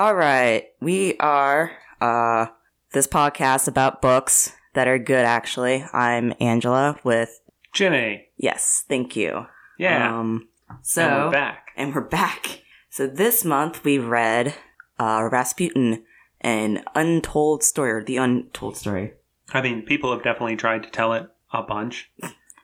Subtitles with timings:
[0.00, 0.64] All right.
[0.80, 2.46] We are uh
[2.92, 5.84] this podcast about books that are good actually.
[5.92, 7.38] I'm Angela with
[7.74, 8.28] Jenny.
[8.38, 9.44] Yes, thank you.
[9.78, 10.18] Yeah.
[10.18, 10.48] Um
[10.80, 11.66] so and we're back.
[11.76, 12.62] and we're back.
[12.88, 14.54] So this month we read
[14.98, 16.02] uh Rasputin
[16.40, 19.12] an untold story or the untold story.
[19.52, 22.10] I mean, people have definitely tried to tell it a bunch.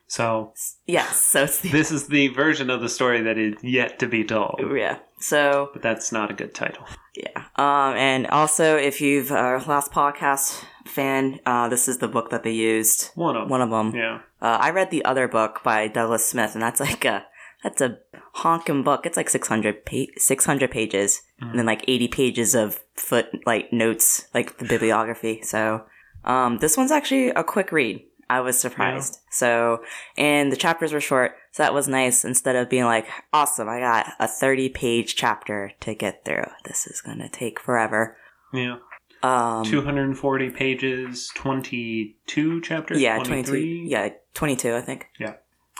[0.08, 0.52] So
[0.86, 4.06] Yes, so it's the this is the version of the story that is yet to
[4.06, 4.60] be told.
[4.74, 4.98] yeah.
[5.18, 6.84] So But that's not a good title.
[7.16, 7.44] Yeah.
[7.56, 12.42] Um, and also, if you've uh, last podcast fan, uh, this is the book that
[12.42, 13.10] they used.
[13.14, 13.48] One of them.
[13.48, 13.94] One of them.
[13.94, 14.18] Yeah.
[14.42, 17.24] Uh, I read the other book by Douglas Smith, and that's like a
[17.64, 17.98] that's a
[18.34, 19.06] honking book.
[19.06, 24.28] It's like 600, pa- 600 pages, and then like eighty pages of foot like notes,
[24.34, 25.40] like the bibliography.
[25.42, 25.86] So,
[26.24, 28.04] um, this one's actually a quick read.
[28.28, 29.18] I was surprised.
[29.30, 29.82] So,
[30.16, 32.24] and the chapters were short, so that was nice.
[32.24, 36.46] Instead of being like, awesome, I got a 30 page chapter to get through.
[36.64, 38.16] This is gonna take forever.
[38.52, 38.76] Yeah.
[39.22, 43.00] Um, 240 pages, 22 chapters?
[43.00, 43.42] yeah, 23?
[43.44, 43.90] 22.
[43.90, 45.06] Yeah, 22, I think.
[45.18, 45.34] Yeah.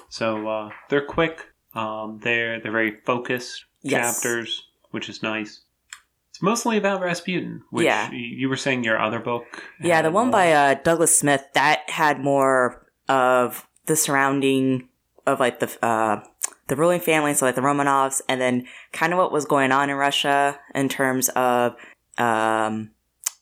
[0.09, 1.41] So uh, they're quick.
[1.75, 4.17] Um, they're they're very focused Yes.
[4.17, 5.61] chapters, which is nice.
[6.37, 8.11] It's mostly about Rasputin, which Yeah.
[8.13, 9.47] you were saying your other book.
[9.81, 14.91] Yeah, the one by uh, Douglas Smith that had more of the surrounding
[15.27, 16.21] of like the uh,
[16.69, 19.89] the ruling family, so like the Romanovs, and then kind of what was going on
[19.89, 21.73] in Russia in terms of
[22.19, 22.91] um,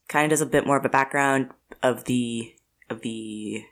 [0.06, 1.50] kind of does a bit more of a background
[1.82, 2.54] of the
[2.90, 3.64] of the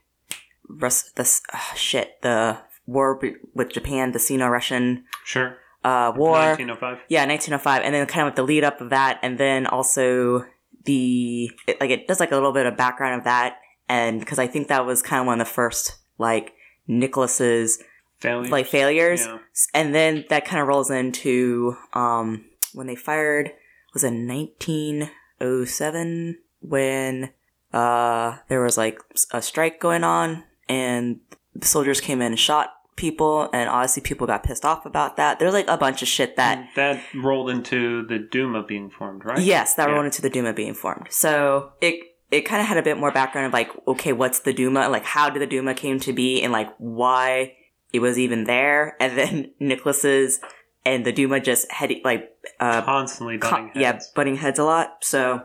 [0.68, 3.20] Rus- the uh, shit the war
[3.54, 5.58] with Japan, the Sino-Russian Sure.
[5.84, 6.32] Uh, war.
[6.32, 6.98] 1905.
[7.08, 10.44] Yeah, 1905, and then kind of with the lead up of that, and then also
[10.84, 14.38] the it, like it does like a little bit of background of that, and because
[14.38, 16.52] I think that was kind of one of the first like
[16.86, 17.82] Nicholas's
[18.20, 18.50] Failure.
[18.50, 19.38] like failures, Yeah.
[19.74, 23.52] And then that kind of rolls into um when they fired
[23.92, 27.30] was it 1907 when
[27.72, 28.98] uh there was like
[29.32, 31.18] a strike going on and
[31.54, 35.38] the soldiers came in and shot people and obviously people got pissed off about that
[35.38, 39.38] there's like a bunch of shit that that rolled into the Duma being formed, right?
[39.38, 39.94] Yes, that Yeah.
[39.94, 41.06] rolled into the Duma being formed.
[41.10, 44.52] So it it kind of had a bit more background of like, okay, what's the
[44.54, 44.88] Duma?
[44.88, 47.54] Like, how did the Duma came to be, and like why
[47.92, 48.96] it was even there?
[49.00, 50.40] And then Nicholas's
[50.84, 54.10] and the Duma just had like, uh, Constantly co- butting yeah, heads.
[54.14, 54.98] butting heads a lot.
[55.02, 55.42] So,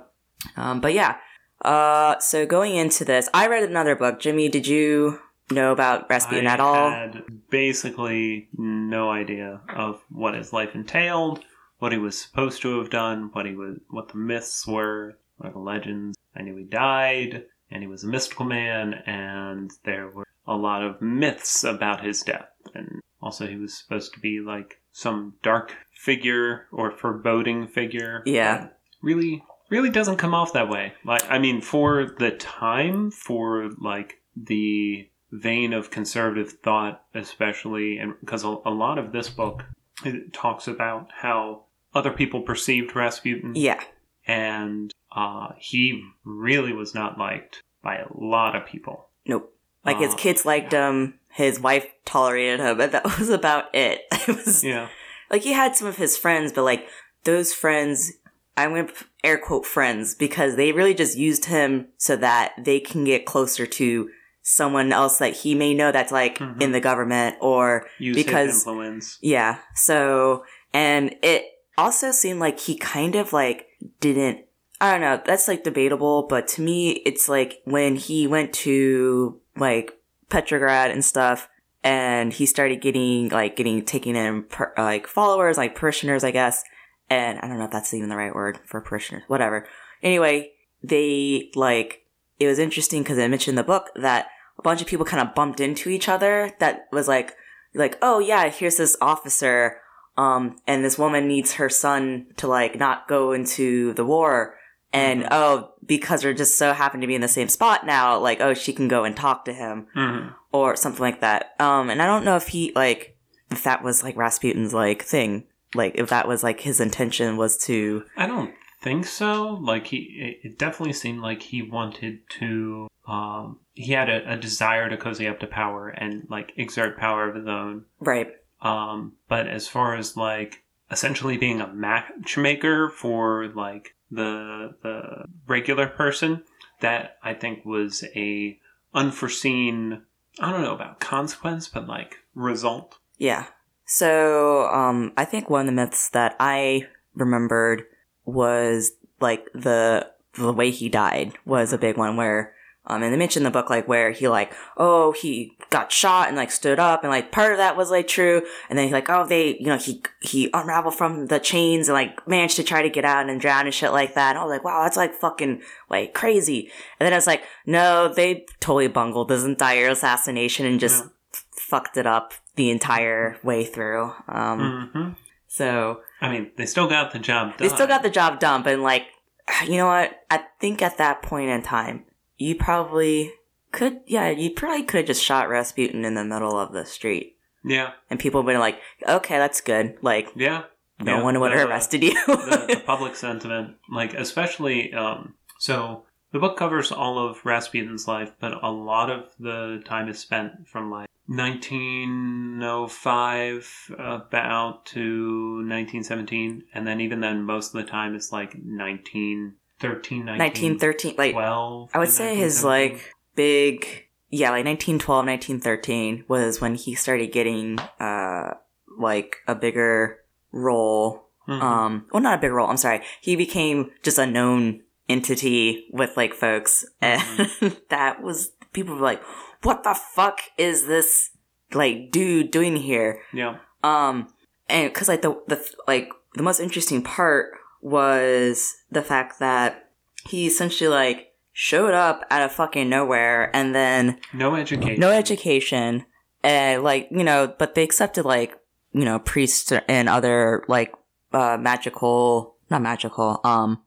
[0.55, 1.17] um, but yeah.
[1.61, 4.19] Uh, so going into this, I read another book.
[4.19, 5.19] Jimmy, did you
[5.51, 6.89] know about Rasputin I at all?
[6.89, 11.43] had basically no idea of what his life entailed,
[11.79, 15.53] what he was supposed to have done, what he was, what the myths were, what
[15.53, 16.17] the legends.
[16.35, 20.83] I knew he died, and he was a mystical man, and there were a lot
[20.83, 25.73] of myths about his death, and also he was supposed to be like some dark
[25.93, 28.23] figure or foreboding figure.
[28.25, 28.69] Yeah.
[29.01, 30.93] really, really doesn't come off that way.
[31.05, 38.13] Like, I mean, for the time, for like the vein of conservative thought, especially, and
[38.19, 39.63] because a, a lot of this book
[40.05, 43.81] it talks about how other people perceived Rasputin, Yeah,
[44.27, 49.09] and uh, he really was not liked by a lot of people.
[49.25, 49.53] nope.
[49.85, 54.01] Like his Uh, kids liked him, his wife tolerated him, but that was about it.
[54.27, 54.89] It was Yeah,
[55.31, 56.87] like he had some of his friends, but like
[57.23, 58.11] those friends,
[58.57, 58.89] I'm gonna
[59.23, 63.65] air quote friends because they really just used him so that they can get closer
[63.65, 64.09] to
[64.49, 66.61] someone else that he may know that's like Mhm.
[66.61, 69.17] in the government or use Because- influence.
[69.21, 69.57] yeah.
[69.75, 70.43] So
[70.73, 71.43] and it
[71.77, 73.67] also seemed like he kind of like
[73.99, 74.45] didn't.
[74.79, 75.19] I don't know.
[75.25, 79.91] That's like debatable, but to me, it's like when he went to like
[80.29, 81.49] Petrograd and stuff,
[81.83, 86.63] and he started getting like getting taking in per, like followers, like parishioners, I guess.
[87.09, 89.23] And I don't know if that's even the right word for parishioners.
[89.27, 89.67] Whatever.
[90.03, 90.51] Anyway,
[90.83, 92.03] they like
[92.39, 95.27] it was interesting because I mentioned in the book that a bunch of people kind
[95.27, 96.51] of bumped into each other.
[96.59, 97.35] That was like
[97.73, 99.81] like oh yeah, here's this officer.
[100.17, 104.55] Um, and this woman needs her son to like not go into the war.
[104.93, 105.27] And Mhm.
[105.31, 108.53] oh, because they're just so happen to be in the same spot now, like, oh,
[108.53, 111.53] she can go and talk to him hmm or something like that.
[111.59, 113.15] Um, and I don't know if he like
[113.51, 115.43] if that was like Rasputin's like thing,
[115.75, 119.53] like if that was like his intention was to I don't think so.
[119.61, 122.87] Like he, it- it definitely seemed like he wanted to.
[123.07, 127.29] Um, he had a, a desire to cozy up to power and like exert power
[127.29, 127.85] of his own.
[127.99, 128.33] right.
[128.61, 135.87] Um, but as far as like essentially being a matchmaker for like the the regular
[135.87, 136.43] person,
[136.81, 138.59] that I think was a
[138.93, 140.01] unforeseen.
[140.39, 142.97] I don't know about consequence, but like result.
[143.17, 143.45] Yeah.
[143.85, 146.83] So, um, I think one of the myths that I
[147.15, 147.83] remembered
[148.27, 152.53] was like the the way he died was a big one where
[152.85, 156.27] um and they mention in the book like where he like oh he got shot
[156.27, 158.41] and like stood up and like part of that was like true.
[158.69, 161.93] And then he's like oh they you know he he unraveled from the chains and
[161.95, 164.31] like managed to try to get out and drown and shit like that.
[164.31, 166.69] And I was like wow that's like fucking like crazy.
[166.99, 171.09] And then I was like no they totally bungled this entire assassination and just Yeah.
[171.51, 174.13] fucked it up the entire way through.
[174.29, 175.09] Um hmm
[175.47, 177.67] so I mean, they still got the job done.
[177.67, 179.07] they still got the job done, but like,
[179.65, 180.19] you know what?
[180.29, 182.05] I think at that point in time,
[182.37, 183.31] you probably
[183.71, 187.35] could, yeah, you probably could have just shot Rasputin in the middle of the street.
[187.63, 189.97] Yeah, And people would have been like, okay, that's good.
[190.01, 190.63] Like, yeah.
[190.99, 192.13] no Yeah, one would have arrested you.
[192.27, 198.31] the, the public sentiment, like especially, um, so the book covers all of Rasputin's life,
[198.39, 206.87] but a lot of the time is spent from like 1905 about to 1917, and
[206.87, 211.89] then even then, most of the time it's like 1913, 1913, like, 1912.
[211.93, 213.85] I would say his like big,
[214.29, 218.53] yeah, like 1912, 1913 was when he started getting, uh,
[218.97, 220.19] like a bigger
[220.51, 221.61] role Mhm.
[221.61, 226.17] um well not a big role i'm sorry he became just a known entity with
[226.17, 227.21] like folks and
[227.89, 229.21] that was people were like
[229.67, 231.31] what the fuck is this
[231.73, 233.21] like dude doing here?
[233.33, 234.29] Yeah, um
[234.69, 239.89] and because like the the like the most interesting part was the fact that
[240.29, 244.99] he essentially like showed up out of fucking nowhere and then no education.
[244.99, 246.05] no education.
[246.43, 248.57] And like you know but they accepted like
[248.93, 250.93] you know priests and other like
[251.33, 253.81] uh magical not magical um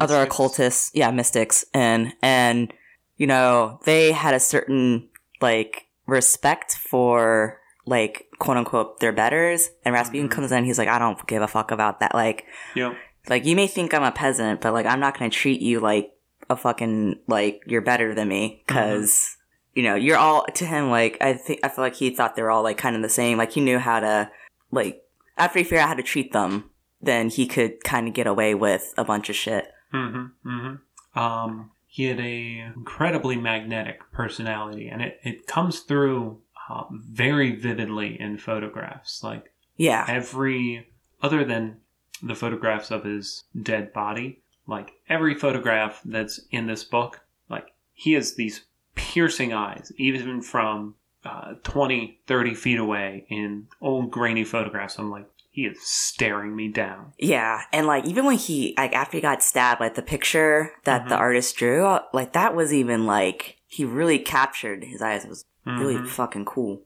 [0.00, 0.90] other occultists.
[0.92, 1.64] Yeah mystics.
[1.72, 2.72] And and
[3.16, 5.08] you know they had a certain
[5.40, 9.70] like respect for like quote unquote their betters.
[9.84, 10.32] And rasputin Mhm.
[10.32, 12.14] comes in he's like i don't give a fuck about that.
[12.14, 12.44] Like
[12.74, 12.94] Yeah,
[13.28, 16.12] like you may think i'm a peasant but like i'm not gonna treat you like
[16.50, 18.62] a fucking like you're better than me.
[18.66, 19.36] Because
[19.74, 22.42] you know you're all to him like i think i feel like he thought they
[22.42, 23.38] were all like kind of the same.
[23.38, 24.30] Like he knew how to
[24.70, 25.02] like
[25.36, 26.70] after he figured out how to treat them
[27.02, 29.66] then he could kind of get away with a bunch of shit.
[29.92, 30.48] Mm-hmm.
[30.48, 31.18] Mm-hmm.
[31.20, 38.20] Um, he had a incredibly magnetic personality, and it, it comes through uh, very vividly
[38.20, 39.22] in photographs.
[39.22, 40.88] Like yeah every,
[41.22, 41.76] other than
[42.20, 48.14] the photographs of his dead body, like every photograph that's in this book, like he
[48.14, 48.64] has these
[48.96, 54.98] piercing eyes, even from uh, 20, 30 feet away in old grainy photographs.
[54.98, 57.12] I'm like, he is staring me down.
[57.16, 61.08] Yeah, and like even when he like after he got stabbed, like the picture that
[61.08, 61.20] the Mhm.
[61.20, 65.24] artist drew, like that was even like he really captured his eyes.
[65.24, 66.08] It was really Mhm.
[66.08, 66.82] fucking cool.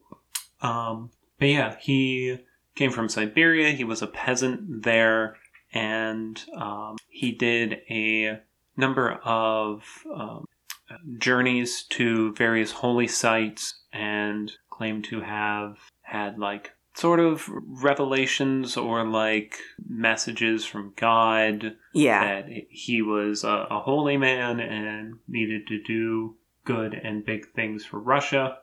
[0.61, 2.37] Um, but yeah, he
[2.75, 3.71] came from Siberia.
[3.71, 5.35] He was a peasant there,
[5.73, 8.39] and um, he did a
[8.77, 9.83] number of
[10.13, 10.45] um,
[11.17, 19.03] journeys to various holy sites and claimed to have had like sort of revelations or
[19.05, 19.57] like
[19.87, 26.35] messages from God Yeah, that he was a, a holy man and needed to do
[26.65, 28.57] good and big things for Russia.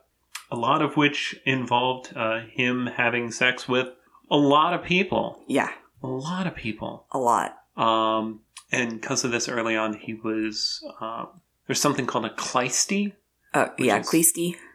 [0.49, 3.89] A lot of which involved uh, him having sex with
[4.31, 5.41] a lot of people.
[5.47, 5.71] yeah,
[6.03, 7.05] A lot of people.
[7.11, 7.57] a lot.
[7.75, 8.41] Um,
[8.71, 10.83] and because of this, early on, he was.
[11.01, 11.27] Um,
[11.65, 13.13] there's something called a Khlysty.
[13.53, 14.09] Uh, yeah, is-.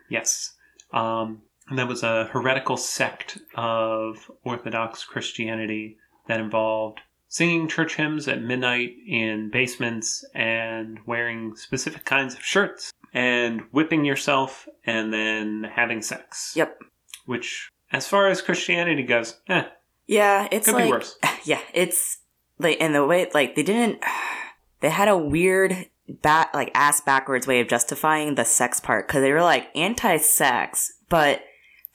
[0.09, 0.53] Yes.
[0.93, 1.43] Um,
[1.77, 5.99] that was a heretical sect of Orthodox Christianity
[6.29, 12.93] that involved singing church hymns at midnight in basements and wearing specific kinds of shirts
[13.15, 16.53] and whipping yourself and then having sex.
[16.55, 16.79] Yep.
[17.25, 19.65] Which, as far as Christianity goes, eh,
[20.07, 21.17] Yeah, it's could like be worse.
[21.45, 22.19] yeah, it's
[22.59, 24.03] like and the way like they didn't
[24.81, 25.87] they had a weird
[26.21, 30.93] back like ass backwards way of justifying the sex part because they were like anti-sex,
[31.09, 31.43] but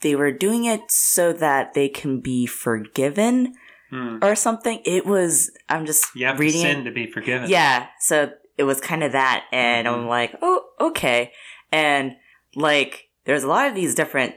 [0.00, 3.54] they were doing it so that they can be forgiven
[3.90, 4.18] Hmm.
[4.22, 4.82] or something.
[4.84, 7.48] It was I'm just You have reading to it sin to be forgiven.
[7.48, 9.92] Yeah, so it was kind of that, and Mhm.
[9.94, 11.32] I'm like, oh, okay.
[11.72, 12.16] And
[12.54, 14.34] like, there's a lot of these different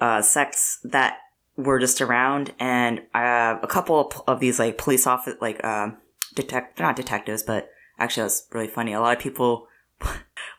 [0.00, 1.18] uh, sects that
[1.56, 5.98] were just around, and uh, a couple of, these like police office, like um,
[6.34, 8.92] detect, they're not detectives, but actually, that's really funny.
[8.92, 9.66] A lot of people.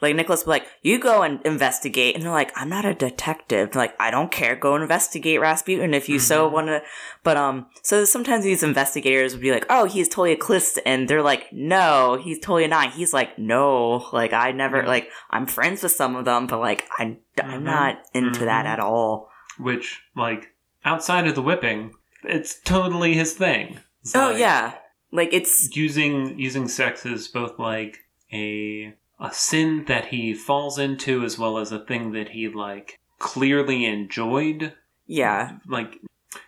[0.01, 3.93] Like Nicholas, like you go and investigate, and they're like, "I'm not a detective." Like,
[4.00, 4.55] I don't care.
[4.55, 6.51] Go investigate Rasputin if you so Mhm.
[6.51, 6.81] want to.
[7.24, 11.08] But um, so sometimes these investigators would be like, "Oh, he's totally a Calist," and
[11.08, 14.88] they're like, "No, he's totally not." He's like, "No, like I never Mhm.
[14.88, 17.63] like I'm friends with some of them, but like I I'm Mhm.
[17.63, 18.70] not into that Mhm.
[18.70, 19.29] at all."
[19.60, 21.93] Which, like, outside of the whipping,
[22.24, 23.79] it's totally his thing.
[24.01, 24.74] It's oh like- yeah,
[25.13, 28.00] Like it's using using sex as both like
[28.31, 33.00] a a sin that he falls into as well as a thing that he like
[33.20, 34.74] clearly enjoyed
[35.08, 35.98] yeah, like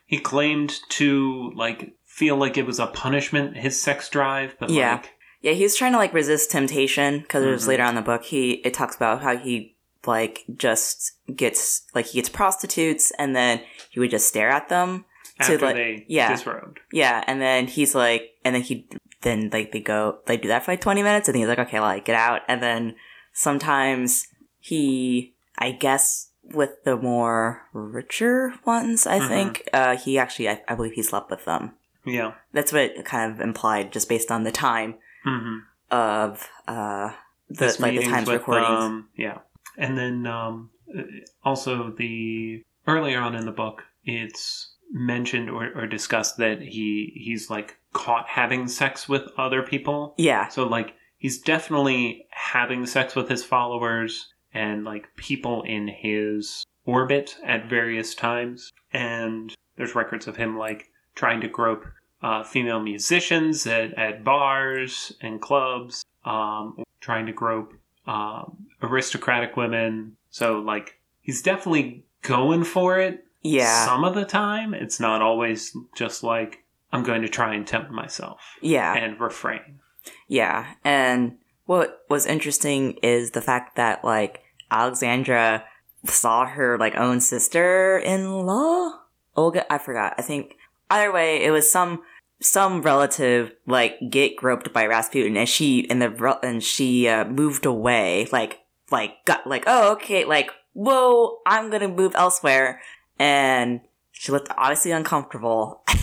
[0.06, 4.94] he claimed to like feel like it was a punishment his sex drive but Yeah.
[4.96, 5.12] like
[5.42, 5.52] yeah.
[5.52, 7.68] He's trying to like resist temptation because there's Mhm.
[7.68, 9.76] later on in the book he it talks about how he
[10.06, 15.06] like just gets like he gets prostitutes and then he would just stare at them.
[15.40, 16.30] after like- they yeah.
[16.32, 18.88] disrobed Yeah, and then he's like, and then he
[19.24, 21.80] then like they go they do that for like twenty minutes, and he's like, okay,
[21.80, 22.96] like get out, and then
[23.34, 24.28] sometimes
[24.60, 29.28] he, I guess, with the more richer ones, I Mhm.
[29.28, 31.74] think, uh, he actually, I, I believe he slept with them.
[32.06, 35.60] yeah That's what it kind of implied, just based on the time hmm
[35.92, 37.12] of uh
[37.50, 38.84] the like the times with, recordings.
[38.84, 39.40] um, yeah
[39.78, 41.04] and then um uh,
[41.44, 47.50] also the earlier on in the book it's mentioned or, or discussed that he he's
[47.50, 53.28] like caught having sex with other people yeah, So like he's definitely having sex with
[53.28, 58.72] his followers and like people in his orbit at various times.
[58.92, 61.86] And there's records of him like trying to grope
[62.22, 67.74] uh, female musicians at, at bars and clubs, um, trying to grope
[68.06, 70.16] um, aristocratic women.
[70.30, 73.23] So like he's definitely going for it.
[73.44, 77.66] Yeah, Some of the time, it's not always just like I'm going to try and
[77.66, 78.94] tempt myself yeah.
[78.96, 79.80] and refrain.
[80.28, 85.66] Yeah, and what was interesting is the fact that like Alexandra
[86.06, 89.00] saw her like own sister-in-law,
[89.36, 89.72] Olga.
[89.72, 90.16] I forgot.
[90.18, 90.56] I think
[90.90, 92.02] either way, it was some
[92.42, 97.66] some relative like get groped by Rasputin, and she and the and she uh, moved
[97.66, 98.28] away.
[98.32, 98.60] Like
[98.92, 102.82] like got like oh okay like whoa I'm gonna move elsewhere,
[103.20, 105.84] and she looked obviously uncomfortable.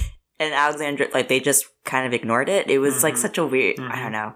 [0.42, 2.70] And Alexandra, like, they just kind of ignored it.
[2.70, 3.18] It was, like, Mhm.
[3.18, 4.02] such a weird, I Mhm.
[4.04, 4.32] don't know.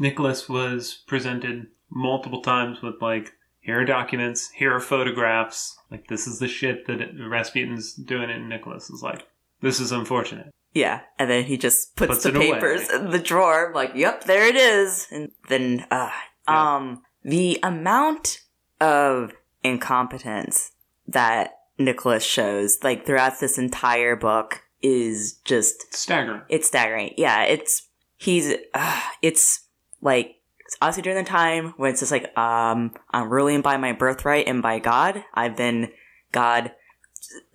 [0.00, 5.78] Nicholas was presented multiple times with like, here are documents, here are photographs.
[5.88, 8.34] Like this is the shit that Rasputin's doing, it.
[8.38, 9.24] and Nicholas is like,
[9.60, 10.50] this is unfortunate.
[10.74, 12.52] Yeah, and then he just puts, Puts the it away.
[12.54, 13.68] papers in the drawer.
[13.68, 15.06] I'm like, yep, there it is.
[15.12, 16.10] And then, uh,
[16.48, 16.74] Yeah.
[16.74, 18.40] um, the amount
[18.80, 19.32] of
[19.62, 20.72] incompetence
[21.06, 26.42] that Nicholas shows, like throughout this entire book, is just staggering.
[26.48, 27.14] it's staggering.
[27.16, 29.66] Yeah, it's he's uh, it's
[30.00, 33.92] like it's obviously during the time when it's just like um I'm ruling by my
[33.92, 35.24] birthright and by God.
[35.34, 35.90] I've been
[36.32, 36.72] God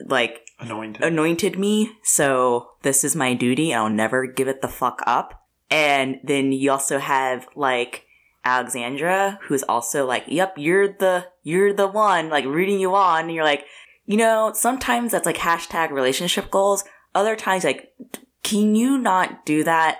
[0.05, 1.03] like Anointed.
[1.03, 3.73] anointed me, so this is my duty.
[3.73, 5.47] I'll never give it the fuck up.
[5.69, 8.05] And then you also have like
[8.43, 13.25] Alexandra, who's also like, "Yep, you're the you're the one," like rooting you on.
[13.25, 13.65] And you're like,
[14.11, 16.83] you know, sometimes that's like hashtag relationship goals.
[17.15, 17.93] Other times, like,
[18.43, 19.99] can you not do that?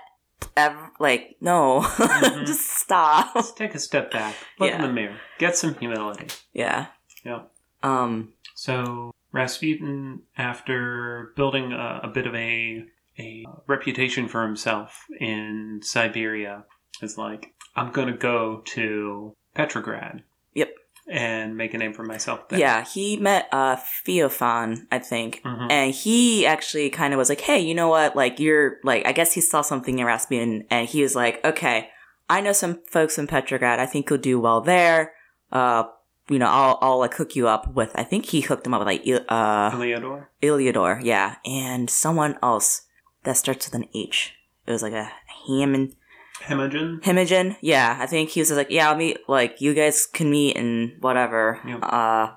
[0.58, 0.92] Ever?
[1.00, 2.46] Like, no, Mhm.
[2.48, 3.32] just stop.
[3.36, 4.36] Let's take a step back.
[4.60, 5.18] Look in the mirror.
[5.38, 6.28] Get some humility.
[6.54, 6.88] yeah.
[7.24, 7.44] Yeah.
[7.84, 8.34] Um.
[8.56, 12.84] So Rasputin, after building a, a bit of a
[13.20, 16.64] a reputation for himself in Siberia,
[17.02, 20.24] is like, I'm gonna go to Petrograd.
[20.56, 20.74] Yep.
[21.08, 22.60] And make a name for myself there.
[22.60, 23.76] Yeah, he met uh
[24.08, 25.72] Theophan, I think, Mhm.
[25.72, 28.16] and he actually kind of was like, "Hey, you know what?
[28.16, 31.90] Like, you're like, I guess he saw something in Rasputin, and he was like, okay,
[32.30, 33.80] I know some folks in Petrograd.
[33.80, 35.14] I think you'll do well there.
[35.52, 35.84] Uh,
[36.30, 37.92] you know, I'll I'll like hook you up with.
[37.96, 40.28] I think he hooked him up with like uh Heliodor.
[40.42, 42.84] Iliodor, yeah, and someone else
[43.24, 44.34] that starts with an H.
[44.66, 45.12] It was like a
[45.48, 45.96] Hammond
[46.42, 47.02] Hermogen.
[47.02, 47.56] Hermogen.
[47.62, 50.58] Yeah, I think he was just like, yeah, I'll meet, like, you guys can meet
[50.58, 51.60] and whatever.
[51.84, 52.32] Uh,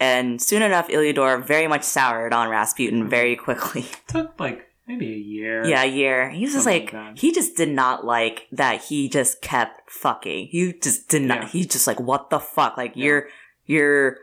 [0.00, 3.86] and soon enough, Iliodor very much soured on Rasputin very quickly.
[4.08, 5.64] Took like maybe a year.
[5.66, 6.30] yeah, a year.
[6.30, 10.48] He was just like, like he just did not like that he just kept fucking.
[10.48, 11.48] He just did not, Yeah.
[11.48, 12.76] he's just like, what the fuck?
[12.76, 13.04] Like, Yeah.
[13.04, 13.28] you're,
[13.66, 14.16] you're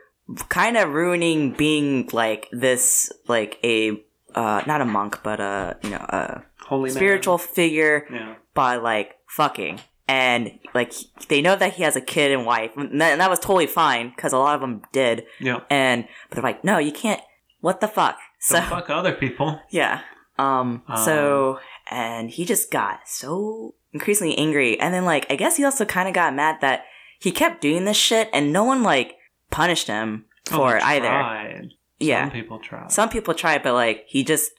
[0.50, 3.92] kind of ruining being like this, like a,
[4.34, 6.94] uh, not a monk, but a, you know, a Holy man.
[6.94, 8.34] spiritual figure Yeah.
[8.54, 10.92] By like fucking and like
[11.28, 13.66] they know that he has a kid and wife and that, and that was totally
[13.66, 15.60] fine because a lot of them did Yeah.
[15.70, 17.20] and but they're like no you can't
[17.60, 19.60] what the fuck so So fuck other people.
[19.70, 20.00] yeah
[20.38, 25.64] um so and he just got so increasingly angry and then like i guess he
[25.64, 26.84] also kind of got mad that
[27.20, 29.16] he kept doing this shit and no one like
[29.50, 31.68] punished him for Oh, it either tried.
[32.00, 32.86] yeah Some people try.
[32.88, 34.50] some people try but like he just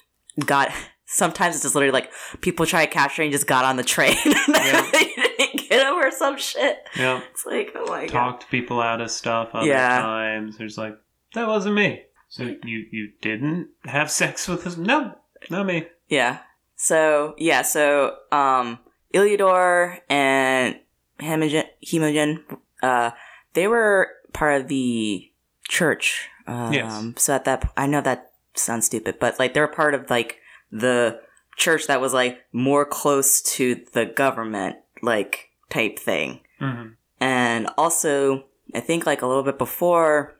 [0.45, 0.71] got.
[1.13, 4.15] Sometimes it's just literally like people try to capture and just got on the train.
[4.25, 4.89] Yeah.
[4.91, 6.77] they didn't get him or some shit.
[6.97, 7.21] yeah.
[7.31, 8.09] It's like oh my god.
[8.09, 9.99] Talked people out of stuff other Yeah.
[10.01, 10.57] times.
[10.57, 10.97] There's like,
[11.33, 12.03] that wasn't me.
[12.29, 14.75] So you you didn't have sex with this?
[14.77, 15.15] No,
[15.49, 15.87] not me.
[16.09, 16.39] Yeah,
[16.75, 18.79] So yeah, so um,
[19.13, 20.79] Iliodor and
[21.19, 22.43] Hermogen, Hermogen,
[22.81, 23.11] uh,
[23.53, 25.31] they were part of the
[25.69, 26.27] church.
[26.47, 27.03] Um, Yes.
[27.17, 30.39] So at that, I know that sounds stupid, but like they're part of like
[30.73, 31.21] the
[31.55, 36.41] church that was like more close to the government, like type thing.
[36.59, 36.89] hmm
[37.19, 40.35] And also, I think like a little bit before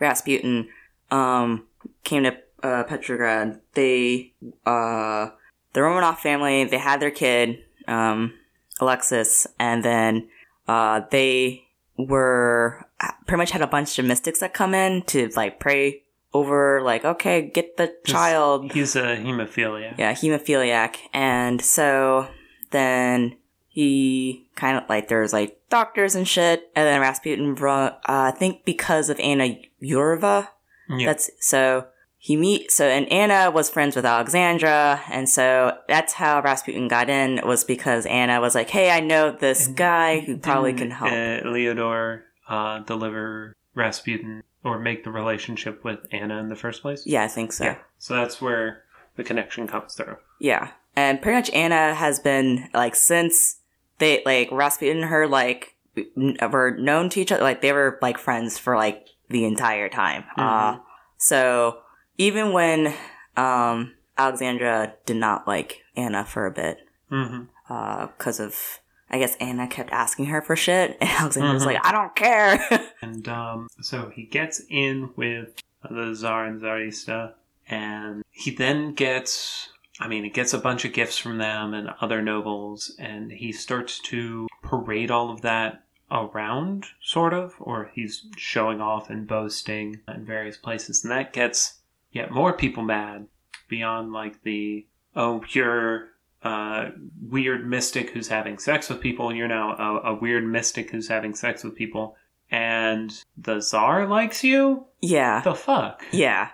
[0.00, 0.68] Rasputin
[1.10, 1.66] um,
[2.02, 4.32] came to uh, Petrograd, they,
[4.64, 5.28] uh,
[5.74, 8.32] the Romanov family, they had their kid, um,
[8.80, 10.28] Alexis, and then
[10.66, 11.64] uh, they
[11.98, 12.86] were
[13.26, 16.03] pretty much had a bunch of mystics that come in to like pray
[16.34, 19.96] over, like, okay, get the child He's a hemophiliac.
[19.96, 20.96] yeah, hemophiliac.
[21.14, 22.28] And so
[22.72, 23.36] then
[23.68, 28.32] he kind of like there's like doctors and shit, and then Rasputin brought, uh, I
[28.32, 30.48] think because of Anna Yurova.
[30.88, 31.06] Yeah.
[31.06, 31.86] That's so
[32.18, 37.08] he meet so and Anna was friends with Alexandra, and so that's how Rasputin got
[37.08, 41.10] in was because Anna was like, "Hey, I know this guy who probably can help."
[41.10, 47.06] Uh, Leodor uh, deliver Rasputin or make the relationship with Anna in the first place?
[47.06, 47.64] yeah, I think so.
[47.64, 47.78] Yeah.
[47.98, 48.82] So that's where
[49.16, 50.16] the connection comes through.
[50.38, 50.70] Yeah.
[50.96, 53.56] And pretty much Anna has been like since
[53.98, 55.76] they like Rasputin and her like
[56.16, 60.24] were known to each other like they were like friends for like the entire time.
[60.36, 60.78] Uh
[61.16, 61.80] so
[62.18, 62.94] even when
[63.36, 66.78] um Alexandra did not like Anna for a bit
[67.10, 68.80] hmm uh cuz of
[69.14, 71.66] I guess Anna kept asking her for shit and Alexandra was Mhm.
[71.66, 72.58] like I don't care.
[73.02, 77.34] And um, so he gets in with the Tsar and Tsarista,
[77.68, 79.68] and he then gets,
[80.00, 83.52] I mean, he gets a bunch of gifts from them and other nobles, and he
[83.52, 90.00] starts to parade all of that around, sort of, or he's showing off and boasting
[90.08, 91.74] in various places, and that gets
[92.10, 93.26] yet more people mad
[93.68, 96.08] beyond like the, oh, you're
[96.44, 96.90] uh,
[97.28, 101.08] weird mystic who's having sex with people, and you're now a, a weird mystic who's
[101.08, 102.16] having sex with people
[102.50, 104.84] and the czar likes you?
[105.00, 105.40] yeah.
[105.40, 106.04] The fuck?
[106.12, 106.50] Yeah.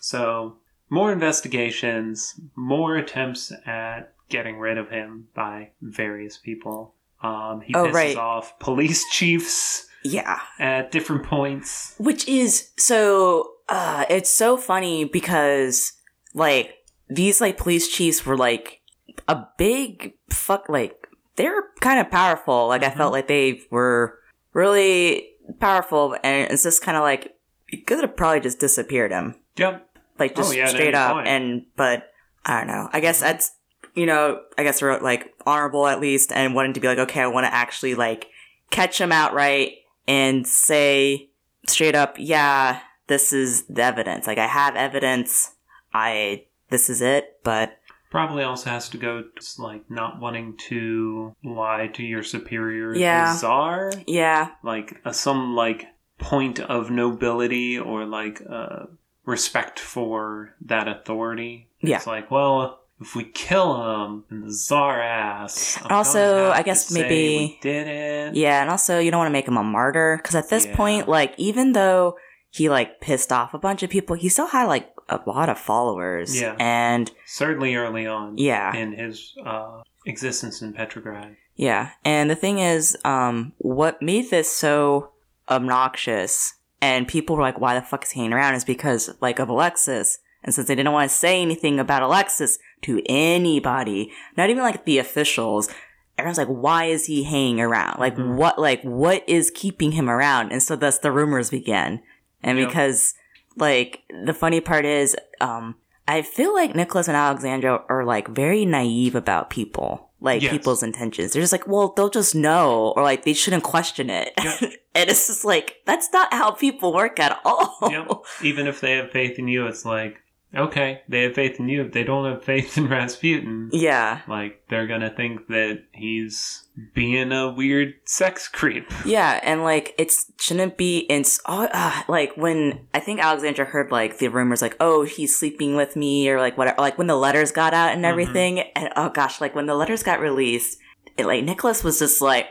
[0.00, 0.56] So,
[0.90, 6.94] more investigations, more attempts at getting rid of him by various people.
[7.22, 8.16] Um, he Oh, pisses right.
[8.16, 10.38] off police chiefs Yeah.
[10.58, 11.94] at different points.
[11.98, 15.92] Which is so uh it's so funny because
[16.34, 16.74] like
[17.08, 18.79] these like police chiefs were like
[19.28, 21.06] a big fuck like
[21.36, 22.68] they're kind of powerful.
[22.68, 22.96] Like I Mhm.
[22.96, 24.18] felt like they were
[24.52, 25.28] really
[25.58, 27.34] powerful and it's just kind of like
[27.68, 29.36] you could have probably just disappeared him.
[29.56, 29.86] Yep.
[30.18, 32.12] Like just Oh, yeah, straight up and but
[32.44, 32.88] I don't know.
[32.92, 33.22] I guess Mhm.
[33.22, 33.52] that's
[33.94, 37.22] you know, I guess we're like honorable at least and wanting to be like, okay,
[37.22, 38.28] I want to actually like
[38.70, 39.72] catch him outright
[40.06, 41.30] and say
[41.66, 44.26] straight up, yeah, this is the evidence.
[44.28, 45.54] Like I have evidence.
[45.92, 47.78] I this is it, but
[48.10, 53.34] Probably also has to go to, like not wanting to lie to your superior, Yeah.
[53.36, 53.92] czar.
[54.06, 55.86] yeah, like a, some like
[56.18, 58.86] point of nobility or like uh,
[59.24, 61.68] respect for that authority.
[61.80, 61.96] Yeah.
[61.96, 63.70] It's like, well, if we kill
[64.04, 68.34] him in the czar ass, I'm Also, I guess maybe- did it.
[68.34, 70.76] yeah, and also you don't want to make him a martyr because at this Yeah.
[70.76, 72.16] point, like even though
[72.50, 75.58] he like pissed off a bunch of people, he still had like a lot of
[75.58, 76.40] followers.
[76.40, 76.56] Yeah.
[76.60, 81.36] and Certainly early on yeah, in his uh, existence in Petrograd.
[81.56, 85.10] Yeah, and the thing is, um, what made this so
[85.48, 89.38] obnoxious, and people were like, "Why the fuck is he hanging around?" Is because like
[89.38, 94.48] of Alexis, and since they didn't want to say anything about Alexis to anybody, not
[94.50, 95.68] even like the officials,
[96.16, 97.98] everyone's like, "Why is he hanging around?
[98.00, 98.36] Like Mhm.
[98.36, 98.58] what?
[98.58, 102.00] Like what is keeping him around?" And so thus the rumors began,
[102.42, 102.68] and Yep.
[102.68, 103.14] because
[103.56, 105.74] like the funny part is, um,
[106.08, 110.50] I feel like Nicholas and Alexandra are like very naive about people, like Yes.
[110.52, 111.32] people's intentions.
[111.32, 114.32] They're just like, well, they'll just know, or like they shouldn't question it.
[114.42, 114.60] Yep.
[114.94, 117.76] and it's just like that's not how people work at all.
[117.82, 118.08] Yep.
[118.42, 120.20] Even if they have faith in you, it's like,
[120.54, 121.82] okay, they have faith in you.
[121.84, 127.30] If they don't have faith in Rasputin, Yeah, like they're gonna think that he's being
[127.32, 128.90] a weird sex creep.
[129.04, 133.90] yeah, and like it shouldn't be in oh, uh, like when I think Alexandra heard
[133.90, 137.16] like the rumors like oh he's sleeping with me or like whatever like when the
[137.16, 138.08] letters got out and Mhm.
[138.08, 140.78] everything and oh gosh like when the letters got released
[141.16, 142.46] it, like Nicholas was just like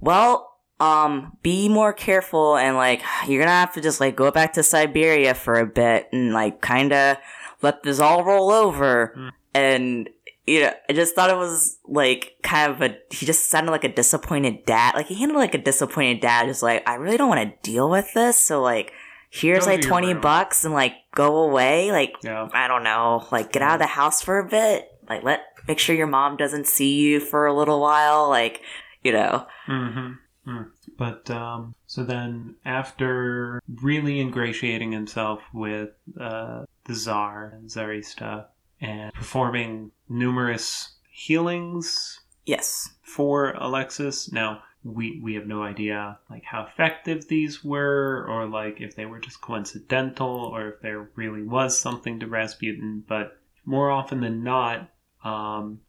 [0.00, 0.49] well
[0.80, 4.62] um be more careful and like you're gonna have to just like go back to
[4.62, 7.18] Siberia for a bit and like kind of
[7.62, 9.30] let this all roll over Mm.
[9.54, 10.08] and
[10.46, 12.96] you know, I just thought it was like kind of a.
[13.12, 14.96] He just sounded like a disappointed dad.
[14.96, 16.48] Like he handled like a disappointed dad.
[16.48, 18.36] Just like I really don't want to deal with this.
[18.36, 18.92] So like,
[19.28, 21.92] here's like twenty room." bucks and like go away.
[21.92, 22.48] Like Yeah.
[22.52, 23.28] I don't know.
[23.30, 24.88] Like get out of the house for a bit.
[25.08, 28.28] Like let make sure your mom doesn't see you for a little while.
[28.28, 28.60] Like,
[29.04, 29.46] you know.
[29.68, 30.12] Mm-hmm.
[30.46, 30.70] Mm.
[30.96, 38.46] But um, so then, after really ingratiating himself with uh, the Tsar and Tsarista
[38.80, 42.88] and performing numerous healings Yes.
[43.02, 48.80] for Alexis, now we we have no idea like how effective these were, or like
[48.80, 53.04] if they were just coincidental, or if there really was something to Rasputin.
[53.06, 54.88] But more often than not,
[55.22, 55.80] um,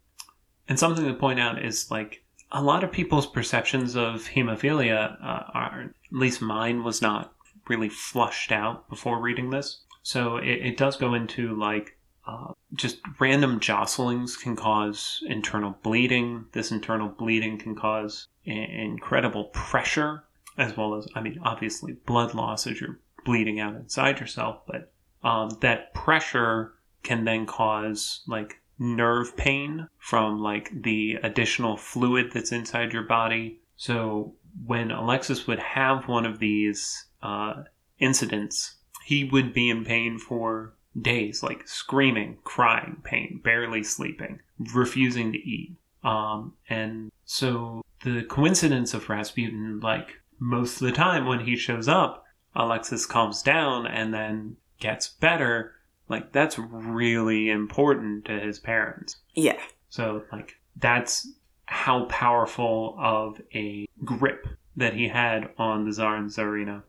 [0.67, 5.43] and something to point out is like a lot of people's perceptions of hemophilia uh,
[5.53, 7.33] are, at least mine was not
[7.67, 9.81] really flushed out before reading this.
[10.03, 16.45] So it, it does go into like uh, just random jostlings can cause internal bleeding.
[16.51, 20.23] This internal bleeding can cause i- incredible pressure,
[20.57, 24.91] as well as, I mean, obviously blood loss as you're bleeding out inside yourself, but
[25.23, 32.51] um, that pressure can then cause like nerve pain from like the additional fluid that's
[32.51, 33.59] inside your body.
[33.77, 34.33] So
[34.65, 37.63] when Alexis would have one of these uh,
[37.99, 44.39] incidents, he would be in pain for days, like screaming, crying, pain, barely sleeping,
[44.73, 45.75] refusing to eat.
[46.03, 51.87] Um, and so the coincidence of Rasputin, like most of the time when he shows
[51.87, 55.75] up, Alexis calms down and then gets better.
[56.11, 59.15] Like that's really important to his parents.
[59.33, 59.57] Yeah.
[59.89, 61.27] So, like, that's
[61.65, 64.45] how powerful of a grip
[64.75, 66.83] that he had on the Tsar and Tsarina.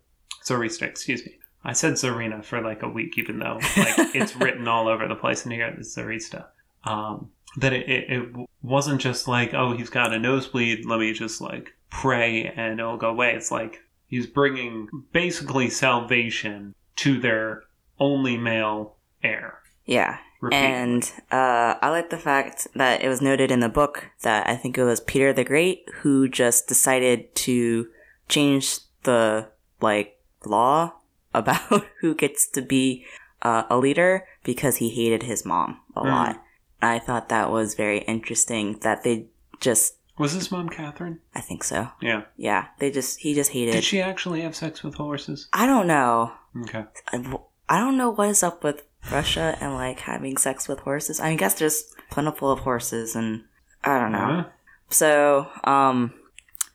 [0.45, 1.39] Tsarista, excuse me.
[1.65, 5.15] I said Tsarina for like a week, even though like it's written all over the
[5.15, 5.67] place in here.
[5.79, 6.47] It's Tsarista.
[6.83, 10.85] Um, that it, it, it wasn't just like, oh, he's got a nosebleed.
[10.85, 13.35] Let me just like pray and it'll go away.
[13.35, 17.63] It's like he's bringing basically salvation to their
[18.01, 19.59] only male heir.
[19.85, 20.19] Yeah.
[20.51, 24.57] And uh, I like the fact that it was noted in the book that I
[24.57, 27.87] think it was Peter the Great who just decided to
[28.29, 29.49] change the
[29.81, 30.95] like law
[31.35, 33.05] about who gets to be
[33.43, 36.09] uh, a leader because he hated his mom a Hmm.
[36.09, 36.43] lot.
[36.81, 39.27] I thought that was very interesting that they
[39.61, 41.21] just Was his mom Catherine?
[41.37, 41.89] I think so.
[42.01, 42.23] Yeah.
[42.37, 45.49] Yeah, they just he just hated Did she actually have sex with horses?
[45.53, 46.33] I don't know.
[46.63, 46.85] Okay.
[47.13, 51.21] I I don't know what is up with Russia and like having sex with horses.
[51.21, 53.45] I mean guess there's plentiful of horses and
[53.85, 54.19] I don't know.
[54.19, 54.45] Uh,
[54.91, 56.13] So, um,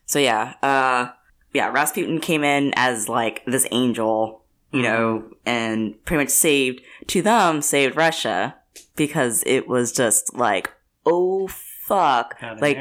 [0.06, 1.10] so yeah, uh,
[1.54, 7.22] yeah, Rasputin came in as like this angel, you know, and pretty much saved, to
[7.22, 8.56] them, saved Russia
[8.96, 10.72] because it was just like,
[11.06, 12.38] oh fuck.
[12.40, 12.78] had Like,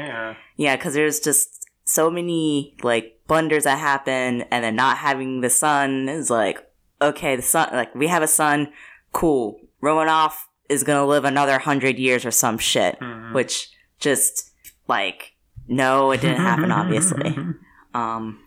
[0.57, 5.49] yeah, because there's just so many like blunders that happen, and then not having the
[5.49, 6.67] son is like,
[7.01, 8.69] okay, the son like we have a son,
[9.17, 9.59] cool.
[9.81, 10.33] Romanov
[10.69, 13.33] is gonna live another hundred years or some shit, Mhm.
[13.33, 14.51] which just
[14.87, 15.33] like,
[15.67, 17.35] no, it didn't happen, obviously.
[17.93, 18.39] Um,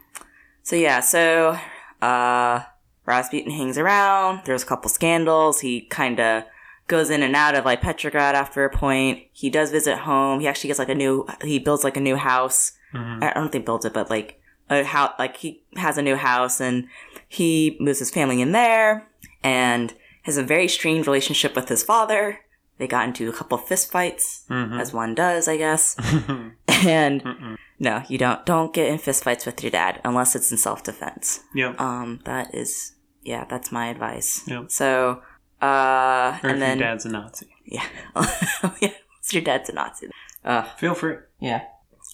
[0.62, 1.59] so yeah, so
[2.00, 2.61] uh,
[3.04, 4.42] Rasputin hangs around.
[4.44, 5.61] There's a couple scandals.
[5.61, 6.44] He kind of
[6.87, 9.24] goes in and out of like Petrograd after a point.
[9.33, 10.38] He does visit home.
[10.40, 11.26] He actually gets like a new.
[11.42, 12.72] He builds like a new house.
[12.94, 13.24] Mhm.
[13.24, 15.14] I don't think builds it, but like a house.
[15.18, 16.87] Like he has a new house and
[17.28, 19.09] he moves his family in there
[19.42, 22.40] and has a very strange relationship with his father.
[22.78, 24.80] They got into a couple fist fights, Mhm.
[24.80, 25.96] as one does, I guess.
[26.68, 27.56] and Mm-mm.
[27.78, 28.44] no, you don't.
[28.46, 31.40] Don't get in fistfights with your dad unless it's in self defense.
[31.54, 31.78] Yep.
[31.80, 34.42] Um, that is, yeah, that's my advice.
[34.46, 34.70] Yep.
[34.70, 35.22] So,
[35.61, 37.48] uh, Or if and then your dad's a Nazi.
[37.66, 37.85] yeah,
[38.80, 40.09] yeah, so your dad's a Nazi.
[40.44, 41.16] Uh, Feel free.
[41.38, 41.62] yeah.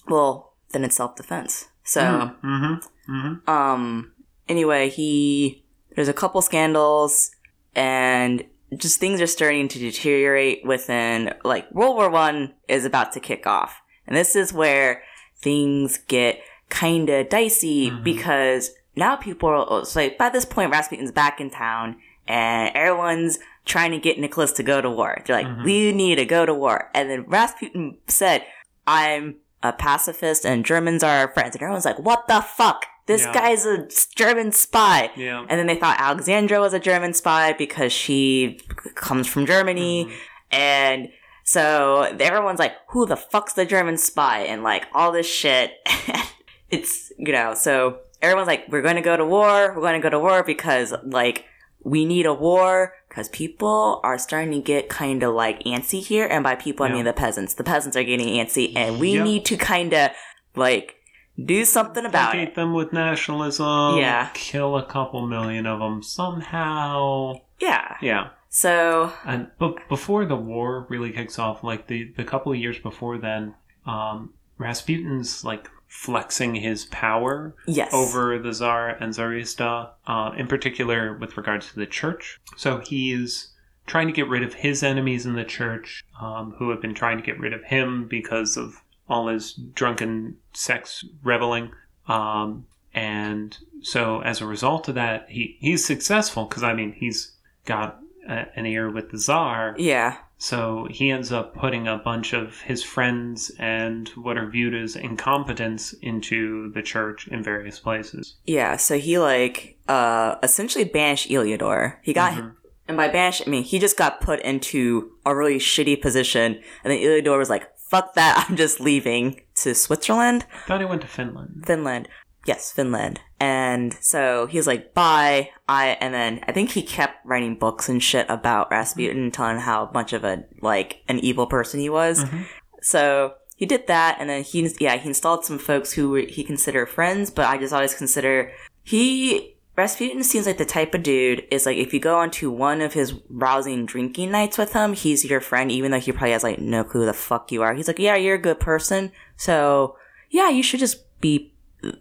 [0.09, 1.67] Well, then it's self defense.
[1.83, 3.13] So, Mm-hmm.
[3.15, 3.49] Mm-hmm.
[3.49, 4.11] um,
[4.49, 5.63] anyway, he
[5.95, 7.31] there's a couple scandals
[7.77, 8.43] and
[8.75, 13.47] just things are starting to deteriorate within like World War One is about to kick
[13.47, 13.79] off.
[14.05, 15.03] And this is where
[15.37, 18.03] things get kind of dicey Mhm.
[18.03, 21.95] because now people are it's like by this point Rasputin's back in town
[22.27, 25.21] and everyone's trying to get Nicholas to go to war.
[25.25, 25.63] They're like, Mhm.
[25.63, 26.89] we need to go to war.
[26.93, 28.43] And then Rasputin said,
[28.85, 31.55] I'm a pacifist and Germans are our friends.
[31.55, 32.85] And everyone's like, what the fuck?
[33.07, 33.33] This Yeah.
[33.33, 35.09] guy's a German spy.
[35.15, 35.39] Yeah.
[35.49, 38.59] And then they thought Alexandra was a German spy because she
[38.95, 40.05] comes from Germany.
[40.05, 40.13] Mhm.
[40.51, 41.09] And
[41.43, 44.39] so everyone's like, who the fuck's the German spy?
[44.41, 45.71] And like all this shit.
[46.69, 49.73] it's, you know, so everyone's like, we're going to go to war.
[49.73, 51.45] We're going to go to war because like
[51.83, 56.27] we need a war because people are starting to get kind of like antsy here.
[56.29, 57.53] And by people, I mean the peasants.
[57.53, 59.23] The peasants are getting antsy and we Yep.
[59.23, 60.11] need to kind of
[60.55, 60.95] like
[61.43, 62.55] do something about Placate it.
[62.55, 63.97] them with nationalism.
[63.97, 64.29] Yeah.
[64.33, 67.35] Kill a couple million of them somehow.
[67.59, 67.97] Yeah.
[68.01, 68.29] Yeah.
[68.49, 72.79] So And but before the war really kicks off, like the the couple of years
[72.79, 73.53] before then,
[73.85, 81.17] um, Rasputin's like flexing his power yes, over the Tsar and Tsarista, uh, in particular
[81.17, 82.39] with regards to the church.
[82.57, 83.53] So he's
[83.85, 87.17] trying to get rid of his enemies in the church, um, who have been trying
[87.17, 91.71] to get rid of him because of all his drunken sex reveling.
[92.07, 97.33] Um, and so as a result of that, he, he's successful because, I mean, he's
[97.65, 99.75] got a, an ear with the czar.
[99.77, 104.73] yeah, So he ends up putting a bunch of his friends and what are viewed
[104.73, 108.35] as incompetence into the church in various places.
[108.45, 108.75] yeah.
[108.77, 111.97] So he like uh essentially banished Iliodor.
[112.01, 112.53] He got Mhm.
[112.87, 116.91] and by banish I mean he just got put into a really shitty position, and
[116.91, 118.45] then Iliodor was like, "Fuck that!
[118.49, 121.63] I'm just leaving to Switzerland." I Thought he went to Finland.
[121.65, 122.07] Finland.
[122.45, 123.19] Yes, Finland.
[123.41, 125.49] And so he was like, bye.
[125.67, 129.91] I, and then I think he kept writing books and shit about Rasputin, telling how
[129.93, 132.23] much of a, like, an evil person he was.
[132.23, 132.45] Mhm.
[132.81, 136.87] So he did that, and then he, yeah, he installed some folks who he considered
[136.87, 141.67] friends, but I just always consider, he, Rasputin seems like the type of dude is
[141.67, 145.39] like, if you go onto one of his rousing drinking nights with him, he's your
[145.39, 147.75] friend, even though he probably has like no clue who the fuck you are.
[147.75, 149.11] He's like, yeah, you're a good person.
[149.35, 149.95] So,
[150.31, 151.53] yeah, you should just be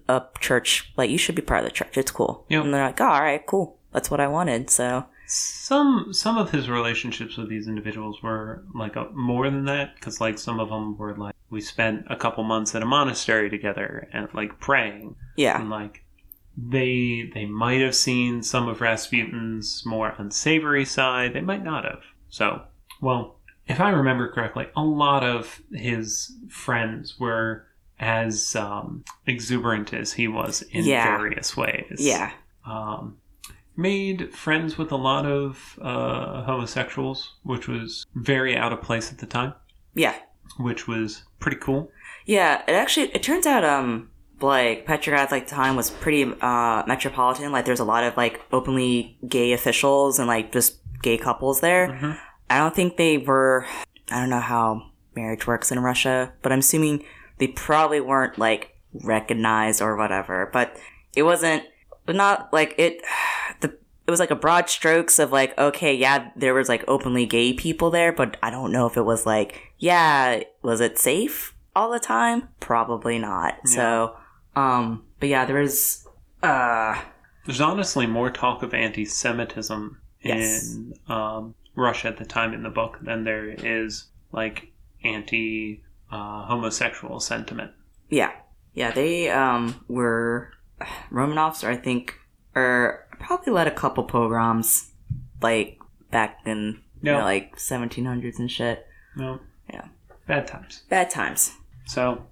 [0.08, 0.90] a church.
[0.96, 1.98] Like, you should be part of the church.
[1.98, 2.46] It's cool.
[2.48, 2.64] Yep.
[2.64, 3.76] And they're like, oh, all right, cool.
[3.92, 4.70] That's what I wanted.
[4.70, 9.96] So, Some some of his relationships with these individuals were like a, more than that
[9.96, 13.50] because like some of them were like we spent a couple months at a monastery
[13.50, 15.60] together and like praying yeah.
[15.60, 16.04] and like
[16.56, 21.32] they they might have seen some of Rasputin's more unsavory side.
[21.34, 22.00] They might not have.
[22.28, 22.62] So,
[23.00, 27.66] well, if I remember correctly, a lot of his friends were
[27.98, 31.16] as um, exuberant as he was in Yeah.
[31.16, 31.96] various ways.
[31.98, 32.32] Yeah.
[32.66, 33.16] Um,
[33.76, 39.18] made friends with a lot of uh, homosexuals, which was very out of place at
[39.18, 39.52] the time,
[39.94, 40.14] Yeah.
[40.58, 41.90] which was pretty cool.
[42.24, 44.10] Yeah, it actually it turns out um
[44.40, 47.53] like Petrograd like the time was pretty uh metropolitan.
[47.53, 51.88] Like there's a lot of like openly gay officials and like just gay couples there.
[51.88, 52.18] Mhm.
[52.51, 53.66] I don't think they were
[54.11, 57.05] I don't know how marriage works in Russia, but I'm assuming
[57.38, 60.51] they probably weren't like recognized or whatever.
[60.53, 60.77] But
[61.14, 61.64] it wasn't
[62.09, 63.03] not like it
[63.61, 67.27] the it was like a broad strokes of like okay yeah there was like openly
[67.27, 71.57] gay people there but i don't know if it was like yeah was it safe
[71.75, 74.14] all the time probably not so
[74.56, 76.08] um but yeah there was
[76.42, 77.00] uh
[77.44, 80.74] There's honestly more talk of anti-Semitism Yes.
[80.74, 84.72] in um, Russia at the time in the book than there is like
[85.04, 87.70] anti-homosexual sentiment.
[88.10, 88.32] yeah
[88.74, 90.50] yeah they um were
[91.10, 92.18] romanovs are i think
[92.54, 94.90] or probably led a couple pogroms
[95.42, 95.78] like
[96.10, 99.38] back in you know, like 1700s and shit No.
[99.72, 99.84] Yeah.
[100.26, 100.82] Bad times.
[100.88, 101.52] bad times
[101.86, 102.26] So,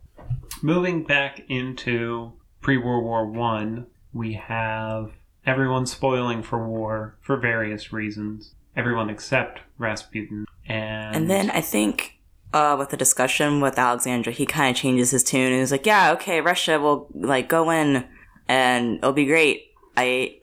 [0.65, 5.13] moving back into pre-World War One, we have
[5.45, 8.55] everyone spoiling for war for various reasons.
[8.75, 12.19] Everyone except Rasputin, and And then I think
[12.53, 15.87] uh, with the discussion with Alexandra, he kind of changes his tune and is like,
[15.87, 18.05] "Yeah, okay, Russia will like go in,
[18.49, 20.39] and it'll be great." I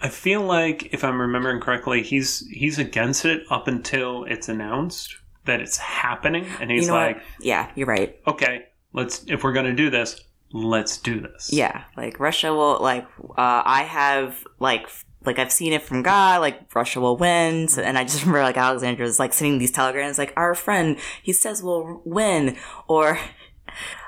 [0.00, 5.16] I feel like if I'm remembering correctly, he's he's against it up until it's announced
[5.44, 7.24] that it's happening, and he's you know like, what?
[7.40, 8.18] Yeah, you're right.
[8.26, 10.18] "Okay, let's if we're gonna do this,
[10.52, 13.06] let's do this." Yeah, like Russia will like.
[13.20, 14.88] Uh, I have like
[15.26, 16.40] like I've seen it from God.
[16.40, 20.32] Like Russia will win, and I just remember like Alexandra's like sending these telegrams like
[20.36, 22.56] our friend he says we'll win
[22.88, 23.18] or.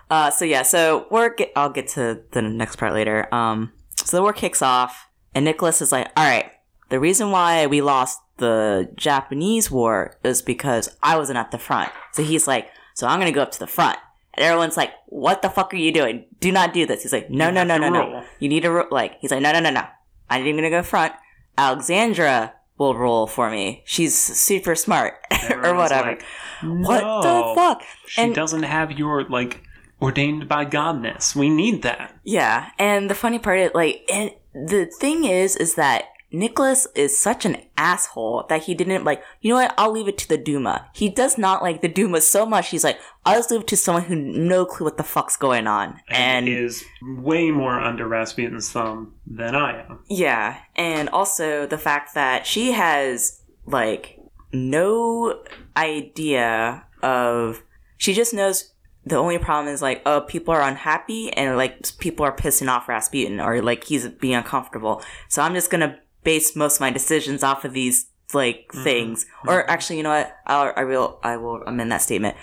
[0.08, 3.26] Uh, so yeah, so we're get, I'll get to the next part later.
[3.34, 6.48] Um, so the war kicks off, and Nicholas is like, "All right,
[6.90, 11.90] the reason why we lost the Japanese war is because I wasn't at the front."
[12.12, 13.98] So he's like, "So I'm gonna go up to the front."
[14.36, 16.26] And everyone's like, "What the fuck are you doing?
[16.40, 18.24] Do not do this." He's like, "No, no, no, no, no.
[18.38, 18.88] You need to ro-.
[18.90, 19.84] like." He's like, "No, no, no, no.
[20.30, 21.12] I ain't even gonna go front.
[21.56, 23.82] Alexandra will roll for me.
[23.86, 25.14] She's super smart
[25.50, 26.22] or whatever." like,
[26.62, 27.82] what the fuck?
[28.06, 29.62] She And- doesn't have your like
[30.00, 31.34] ordained by godness.
[31.34, 32.14] We need that.
[32.24, 37.16] Yeah, and the funny part is like, and the thing is, is that Nicholas is
[37.18, 39.22] such an asshole that he didn't like.
[39.40, 39.74] You know what?
[39.78, 40.88] I'll leave it to the Duma.
[40.92, 42.70] He does not like the Duma so much.
[42.70, 45.66] He's like, I'll just leave it to someone who no clue what the fuck's going
[45.66, 46.00] on.
[46.08, 50.00] and And is way more under Rasputin's thumb than I am.
[50.08, 54.18] yeah, and also the fact that she has like
[54.52, 55.42] no
[55.76, 57.62] idea of.
[57.98, 58.72] She just knows
[59.04, 62.88] the only problem is like, oh, people are unhappy and like people are pissing off
[62.88, 65.02] Rasputin or like he's being uncomfortable.
[65.28, 68.82] So I'm just gonna base most of my decisions off of these like Mhm.
[68.84, 69.26] things.
[69.46, 70.36] Or actually, you know what?
[70.46, 72.36] I'll, I will I will amend that statement.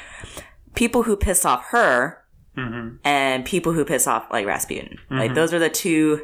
[0.74, 2.20] People who piss off her
[2.56, 4.98] hmm and people who piss off like Rasputin.
[5.10, 5.36] Like Mhm.
[5.36, 6.22] those are the two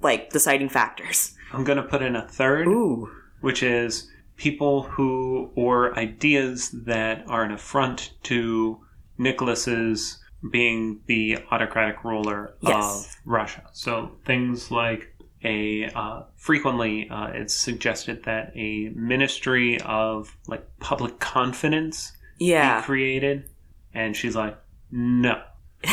[0.00, 1.36] like deciding factors.
[1.52, 3.08] I'm gonna put in a third, Ooh.
[3.42, 8.80] which is people who or ideas that are an affront to
[9.18, 10.18] Nicholas's
[10.50, 12.84] being the autocratic ruler Yes.
[12.84, 13.62] of Russia.
[13.72, 15.11] So things like
[15.44, 22.82] a uh, frequently uh, it's suggested that a ministry of like public confidence be Yeah.
[22.82, 23.48] created,
[23.94, 24.56] and she's like,
[24.90, 25.42] no,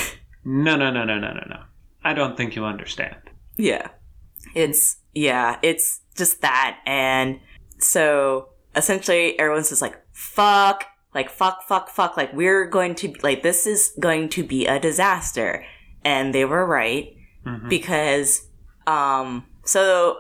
[0.46, 1.60] no, no, no, no, no, no, no.
[2.04, 3.18] I don't think you understand.
[3.58, 3.90] Yeah.
[4.56, 7.40] It's yeah, it's just that and
[7.80, 13.42] so essentially everyone's just like fuck, like fuck fuck fuck like we're going to like
[13.44, 15.66] this is going to be a disaster.
[16.06, 17.70] And they were right Mhm.
[17.70, 18.48] because
[18.88, 20.20] um so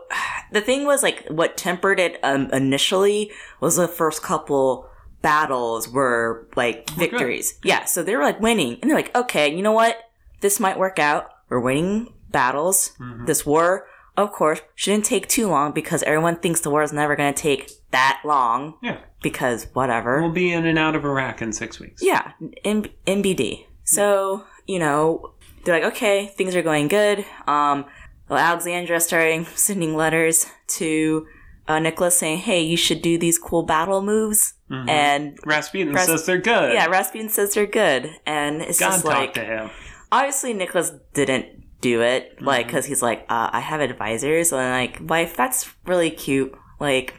[0.52, 4.88] the thing was like what tempered it um, initially was the first couple
[5.22, 6.98] battles were like good.
[7.12, 9.98] victories yeah so they were like winning and they're like okay you know what
[10.41, 13.26] this might work out we're winning battles Mhm.
[13.26, 17.15] this war of course shouldn't take too long because everyone thinks the war is never
[17.15, 18.98] going to take that long Yeah.
[19.24, 22.02] because whatever We'll be in and out of Iraq in six weeks.
[22.04, 22.34] yeah,
[22.65, 23.65] M- MBD.
[23.84, 27.26] So, you know, they're like, okay, things are going good.
[27.48, 27.86] Um,
[28.30, 31.28] well, Alexandra starting sending letters to
[31.68, 34.54] uh, Nicholas saying, hey, you should do these cool battle moves.
[34.72, 34.89] Mhm.
[34.89, 36.74] And Rasputin Ras- says they're good.
[36.74, 38.10] yeah, Rasputin says they're good.
[38.26, 39.70] And it's God just talk like, to him.
[40.12, 41.46] obviously Nicholas didn't
[41.82, 42.70] do it, like, Mhm.
[42.70, 44.52] because he's like, uh, I have advisors.
[44.52, 46.54] And I'm like, wife, that's really cute.
[46.80, 47.13] Like,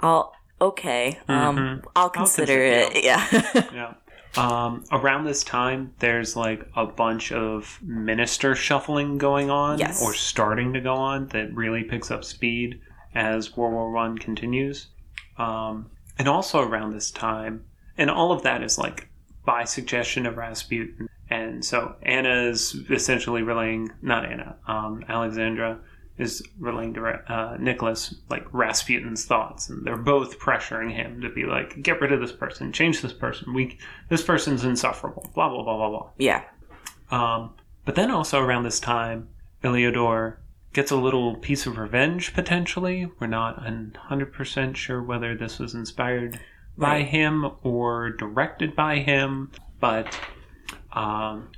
[0.00, 1.84] I'll, okay, um, Mhm.
[1.96, 3.04] I'll consider consider- it.
[3.04, 3.26] Yeah.
[3.72, 3.94] Yeah.
[4.36, 10.02] Um, around this time, there's like a bunch of minister shuffling going on, Yes.
[10.02, 12.80] or starting to go on, that really picks up speed
[13.14, 14.86] as World War One continues.
[15.36, 17.64] Um, and also around this time,
[17.98, 19.08] and all of that is like
[19.44, 21.08] by suggestion of Rasputin.
[21.28, 25.78] And so Anna is essentially relaying, not Anna, um, Alexandra
[26.18, 31.44] is relaying to uh, Nicholas like Rasputin's thoughts, and they're both pressuring him to be
[31.44, 33.54] like, get rid of this person, change this person.
[33.54, 35.30] We this person's insufferable.
[35.34, 36.10] Blah blah blah blah blah.
[36.18, 36.42] yeah.
[37.10, 39.28] Um, but then also around this time,
[39.64, 40.36] Iliodor
[40.72, 43.10] gets a little piece of revenge potentially.
[43.20, 46.38] We're not 100% sure whether this was inspired
[46.78, 47.06] by Right.
[47.08, 50.18] him or directed by him, but
[50.92, 51.48] um,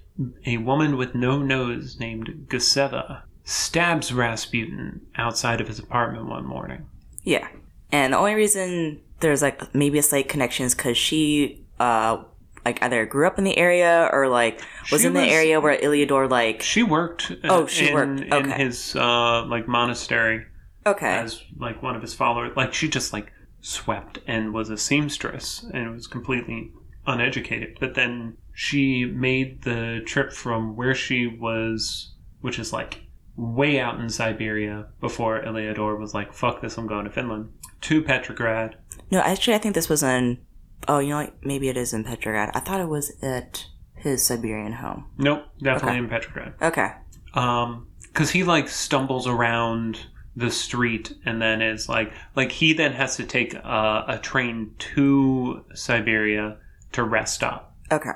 [0.47, 6.87] a woman with no nose named Guseva stabs Rasputin outside of his apartment one morning.
[7.23, 7.47] Yeah.
[7.93, 12.23] And the only reason there's like maybe a slight connection is because she, uh,
[12.65, 15.61] like either grew up in the area or like was She in the was- area
[15.61, 16.63] where Iliodor like.
[16.63, 17.31] She worked.
[17.31, 18.21] uh, Oh, she in, worked.
[18.23, 20.47] in his uh, like monastery
[20.87, 21.07] Okay.
[21.19, 22.53] as like one of his followers.
[22.57, 23.31] Like she just like
[23.61, 26.71] swept and was a seamstress and was completely
[27.07, 27.77] uneducated.
[27.81, 33.03] But then she made the trip from where she was, which is like
[33.37, 37.51] way out in Siberia before Iliodor was like, "Fuck this, I'm going to Finland,"
[37.83, 38.77] to Petrograd.
[39.11, 40.39] No, actually, I think this was in.
[40.87, 42.51] Oh, you know, like maybe it is in Petrograd.
[42.55, 43.67] I thought it was at
[43.97, 45.07] his Siberian home.
[45.19, 45.99] Nope, definitely Okay.
[45.99, 46.55] in Petrograd.
[46.63, 46.89] Okay.
[47.35, 49.99] um because he like stumbles around
[50.37, 54.71] the street and then is like like he then has to take a, a train
[54.79, 56.57] to siberia
[56.93, 58.11] to rest up Okay.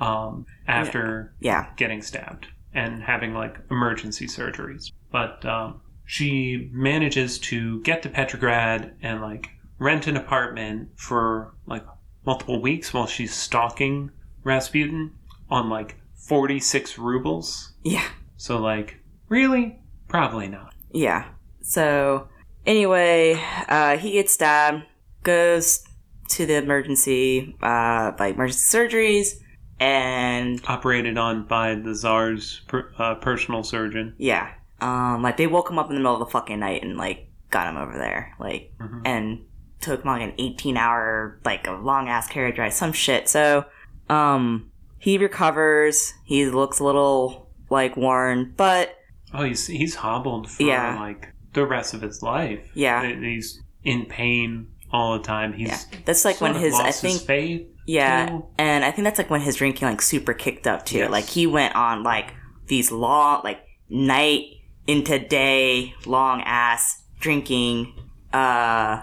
[0.00, 1.66] um after Yeah.
[1.76, 8.94] getting stabbed and having like emergency surgeries but um she manages to get to petrograd
[9.02, 11.84] and like rent an apartment for like
[12.26, 14.10] multiple weeks while she's stalking
[14.42, 15.10] rasputin
[15.50, 15.96] on like
[16.28, 18.06] 46 rubles Yeah.
[18.36, 19.78] so, like, really?
[20.08, 20.72] Probably not.
[20.90, 21.26] Yeah.
[21.60, 22.28] So
[22.64, 24.84] anyway, uh, he gets stabbed,
[25.22, 25.84] goes
[26.30, 29.38] to the emergency, uh, like emergency surgeries,
[29.84, 34.14] and Operated on by the czar's per, uh, personal surgeon.
[34.18, 36.96] yeah, um, like they woke him up in the middle of the fucking night and
[36.96, 39.02] like got him over there, like, Mhm.
[39.04, 39.44] and
[39.80, 43.28] took him like an eighteen hour, like a long ass carriage ride, some shit.
[43.28, 43.64] So,
[44.08, 46.14] um, he recovers.
[46.24, 48.96] He looks a little like worn, but
[49.32, 50.98] Oh, he's he's hobbled for Yeah.
[50.98, 52.60] like the rest of his life.
[52.74, 53.04] Yeah.
[53.04, 55.52] He's in pain all the time.
[55.52, 57.66] He's yeah, that's like when his I think his faith.
[57.86, 58.46] Yeah, too.
[58.58, 60.98] and I think that's like when his drinking like super kicked up too.
[60.98, 61.10] Yes.
[61.10, 62.32] Like he went on like
[62.66, 64.44] these long, like night
[64.86, 67.94] into day long ass drinking,
[68.32, 69.02] uh,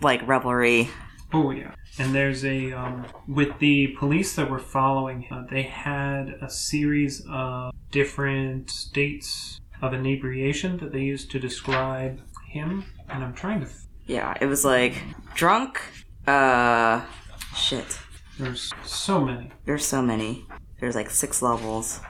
[0.00, 0.88] like revelry.
[1.32, 1.74] Oh yeah.
[1.98, 5.46] And there's a um, with the police that were following him.
[5.50, 12.84] They had a series of different states of inebriation that they used to describe him.
[13.08, 14.94] And I'm trying to f- Yeah, it was like
[15.34, 15.80] drunk.
[16.26, 17.02] Uh,
[17.54, 17.98] shit.
[18.38, 19.50] There's so many.
[19.64, 20.46] There's so many.
[20.80, 22.00] There's like six levels.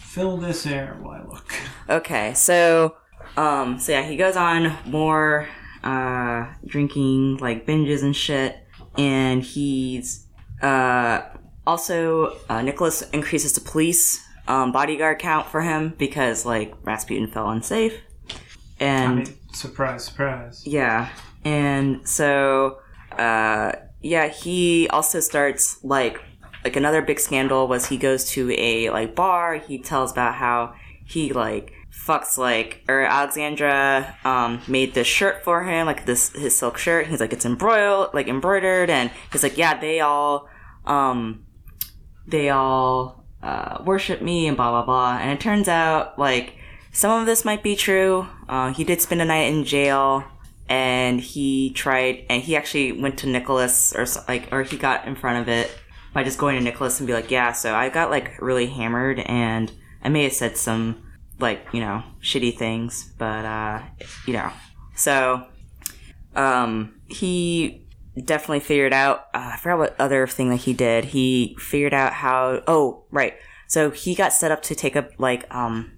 [0.00, 1.52] Fill this air while I look.
[1.88, 2.96] Okay, so
[3.36, 5.48] um, so yeah, he goes on more
[5.84, 8.56] uh drinking like binges and shit,
[8.96, 10.26] and he's
[10.62, 11.22] uh
[11.66, 17.50] also uh, Nicholas increases the police um, bodyguard count for him because like Rasputin fell
[17.50, 17.94] unsafe,
[18.30, 18.34] I
[18.84, 20.66] and mean, surprise, surprise.
[20.66, 21.10] yeah,
[21.44, 22.78] and so
[23.12, 26.20] uh yeah, he also starts like
[26.64, 30.74] like another big scandal was he goes to a like bar, he tells about how
[31.04, 36.56] he like fucks like or Alexandra um made this shirt for him, like this his
[36.56, 37.06] silk shirt.
[37.06, 40.48] He's like it's embroiled like embroidered and he's like, Yeah, they all
[40.84, 41.44] um
[42.26, 45.18] they all uh, worship me and blah blah blah.
[45.18, 46.54] And it turns out like
[46.92, 48.26] some of this might be true.
[48.48, 50.24] Uh, he did spend a night in jail,
[50.68, 55.14] and he tried, and he actually went to Nicholas or like, or he got in
[55.14, 55.70] front of it
[56.12, 57.52] by just going to Nicholas and be like, yeah.
[57.52, 61.02] So I got like really hammered, and I may have said some
[61.38, 63.82] like you know shitty things, but uh,
[64.26, 64.50] you know,
[64.94, 65.46] so
[66.34, 67.86] um, he
[68.24, 69.28] definitely figured out.
[69.34, 71.06] Uh, I forgot what other thing that he did.
[71.06, 72.62] He figured out how.
[72.66, 73.34] Oh, right.
[73.66, 75.97] So he got set up to take up like um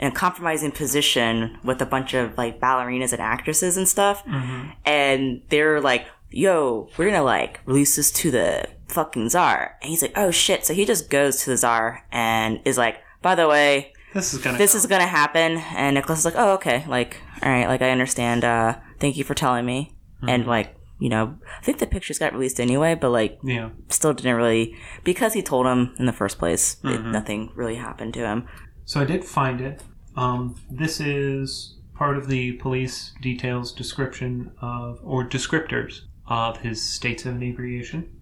[0.00, 4.70] in a compromising position with a bunch of like ballerinas and actresses and stuff, mm-hmm.
[4.84, 10.02] and they're like, "Yo, we're gonna like release this to the fucking czar," and he's
[10.02, 13.46] like, "Oh shit!" So he just goes to the czar and is like, "By the
[13.46, 14.58] way." This is gonna.
[14.58, 14.78] this come.
[14.80, 18.44] is gonna happen and nicholas is like oh okay like all right like i understand
[18.44, 20.28] uh thank you for telling me mm-hmm.
[20.28, 23.70] and like you know i think the pictures got released anyway but like Yeah.
[23.88, 24.74] still didn't really
[25.04, 27.12] because he told him in the first place it, mm-hmm.
[27.12, 28.48] nothing really happened to him
[28.84, 29.80] So I did find it.
[30.20, 37.24] Um, this is part of the police details description of, or descriptors of his states
[37.24, 38.20] of inebriation.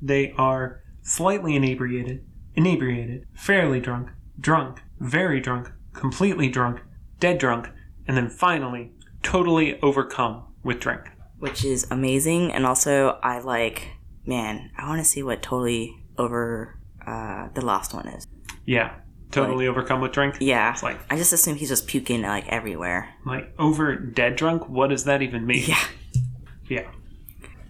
[0.00, 2.24] They are slightly inebriated,
[2.54, 4.08] inebriated, fairly drunk,
[4.40, 6.80] drunk, very drunk, completely drunk,
[7.20, 7.68] dead drunk,
[8.06, 11.02] and then finally totally overcome with drink.
[11.38, 13.88] which is amazing and also i like
[14.26, 18.26] man i want to see what totally over uh the last one is
[18.64, 18.94] Yeah,
[19.30, 20.36] totally overcome with drink.
[20.40, 24.68] yeah It's like i just assume he's just puking like everywhere like over dead drunk.
[24.68, 25.64] What does that even mean?
[25.66, 25.84] yeah
[26.68, 26.86] Yeah.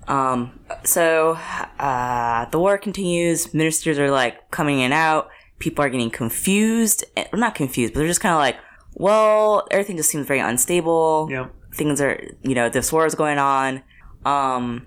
[0.08, 1.32] Um, so
[1.78, 3.52] uh, the war continues.
[3.54, 5.28] Ministers are like coming in and out.
[5.58, 7.04] People are getting confused.
[7.16, 8.56] Eh, Well, not confused, but they're just kind of like,
[8.94, 11.28] well, everything just seems very unstable.
[11.30, 11.48] Yeah.
[11.74, 13.82] Things are, you know, this war is going on.
[14.24, 14.86] Um,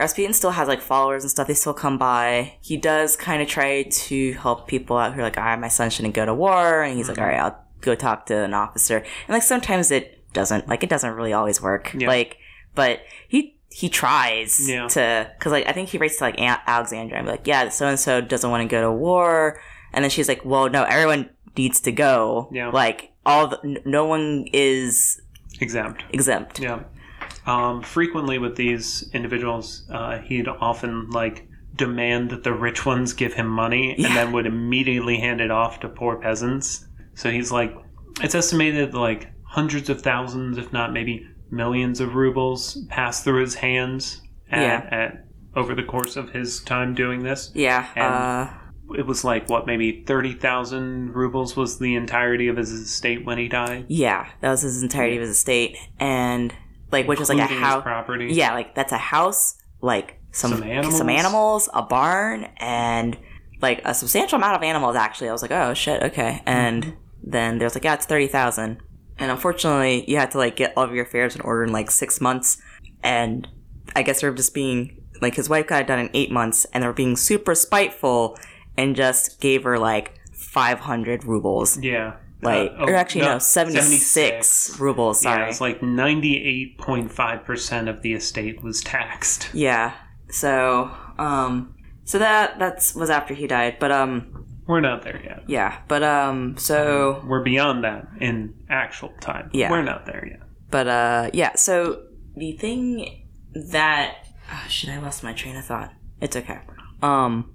[0.00, 1.46] Rasputin still has like followers and stuff.
[1.46, 2.54] They still come by.
[2.60, 5.90] He does kind of try to help people out who are like, ah, my son
[5.90, 6.82] shouldn't go to war.
[6.82, 8.96] And he's like, all right, I'll go talk to an officer.
[8.96, 11.94] And like sometimes it doesn't, like, it doesn't really always work.
[11.96, 12.08] Yeah.
[12.08, 12.38] Like,
[12.74, 14.88] but he, he tries Yeah.
[14.88, 17.68] to, cause like, I think he writes to like Aunt Alexandra and be like, yeah,
[17.68, 19.60] so and so doesn't want to go to war.
[19.92, 22.48] And then she's like, well, no, everyone needs to go.
[22.52, 22.70] Yeah.
[22.70, 25.20] Like, all the, no one is
[25.60, 26.04] Exempt.
[26.10, 26.58] exempt.
[26.58, 26.84] Yeah.
[27.46, 33.32] Um, frequently with these individuals, uh, he'd often like demand that the rich ones give
[33.34, 34.08] him money Yeah.
[34.08, 36.86] and then would immediately hand it off to poor peasants.
[37.14, 37.74] So he's like,
[38.22, 43.54] it's estimated like hundreds of thousands, if not maybe millions of rubles pass through his
[43.56, 44.88] hands at, Yeah.
[44.90, 45.24] at
[45.56, 47.50] over the course of his time doing this.
[47.54, 47.86] Yeah.
[47.96, 48.50] And- uh,
[48.98, 53.38] It was like what maybe thirty thousand rubles was the entirety of his estate when
[53.38, 56.52] he died, Yeah, that was his entirety of his estate, and
[56.92, 57.82] like which is like a house.
[57.82, 58.28] property.
[58.32, 60.96] Yeah, like that's a house, like some Some animals.
[60.98, 63.16] some animals, a barn, and
[63.60, 64.96] like a substantial amount of animals.
[64.96, 66.42] Actually, I was like, oh shit, okay.
[66.46, 67.30] And Mm-hmm.
[67.30, 68.78] then there's like, yeah, it's thirty thousand,
[69.18, 71.90] and unfortunately, you had to like get all of your affairs in order in like
[71.90, 72.60] six months,
[73.02, 73.46] and
[73.96, 76.82] I guess they're just being like his wife got it done in eight months, and
[76.82, 78.38] they're being super spiteful
[78.78, 81.76] and just gave her like five hundred rubles.
[81.82, 82.14] Yeah.
[82.42, 84.80] Like, Uh, oh, or actually, no, 76, 76.
[84.80, 85.50] rubles, Yeah, sorry.
[85.50, 89.50] it's like 98.5% of the estate was taxed.
[89.52, 89.92] Yeah.
[90.30, 91.74] So, um,
[92.04, 95.44] so that, that's, was after he died, but, um, We're not there yet.
[95.48, 99.50] yeah, but, um, so, We're beyond that in actual time.
[99.52, 99.70] Yeah.
[99.70, 100.40] We're not there yet.
[100.70, 102.02] but, uh, yeah, so
[102.36, 104.14] the thing that,
[104.52, 105.92] oh, shit, I lost my train of thought.
[106.20, 106.58] It's okay.
[107.02, 107.52] Um,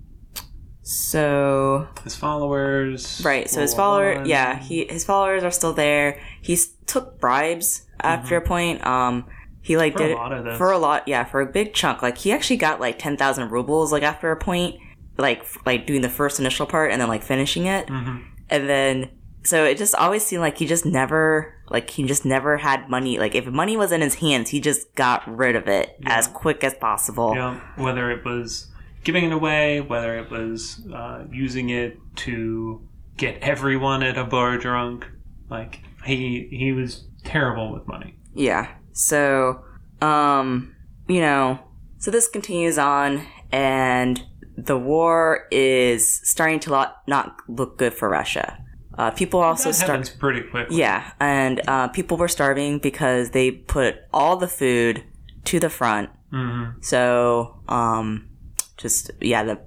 [0.87, 3.19] so, His followers.
[3.25, 3.49] Right.
[3.49, 4.25] So his follower, one.
[4.27, 6.21] yeah, he his followers are still there.
[6.41, 8.85] He's took bribes after a point.
[8.85, 9.25] Um,
[9.61, 9.97] he like Mm-hmm.
[9.97, 10.57] For a did lot of this.
[10.59, 12.03] for a lot, yeah, for a big chunk.
[12.03, 14.75] Like he actually got like ten thousand rubles, like after a point,
[15.17, 18.23] like f- like doing the first initial part and then like finishing it, Mhm.
[18.51, 19.09] and then
[19.43, 23.17] so it just always seemed like he just never like he just never had money.
[23.17, 26.63] Like if money was in his hands, he just got rid of it as quick
[26.63, 27.33] as possible.
[27.33, 28.67] Know, whether it was
[29.05, 32.85] giving it away, whether it was uh, using it to
[33.15, 35.07] get everyone at a bar drunk,
[35.49, 38.17] like he he was terrible with money.
[38.33, 38.67] Yeah.
[38.91, 39.63] So,
[40.01, 40.75] um,
[41.07, 41.59] you know,
[41.97, 44.21] so this continues on, and
[44.57, 48.57] the war is starting to lot, not look good for Russia.
[48.97, 49.89] Uh, people also that start.
[49.91, 50.77] happens pretty quickly.
[50.77, 55.03] Yeah, and uh, people were starving because they put all the food
[55.45, 56.09] to the front.
[56.31, 58.29] hmm So, um,
[58.77, 59.59] just yeah, the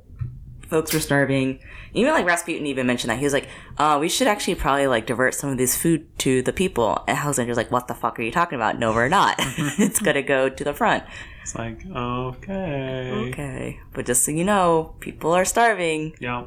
[0.68, 1.60] folks were starving.
[1.94, 3.48] Even like Rasputin even mentioned that he was like,
[3.78, 7.16] uh, "We should actually probably like divert some of this food to the people." And
[7.16, 8.78] Alexander's like, "What the fuck are you talking about?
[8.78, 9.36] No, we're not.
[9.38, 11.04] it's gonna go to the front."
[11.42, 16.14] It's like okay, Okay, but just so you know, people are starving.
[16.20, 16.44] yeah,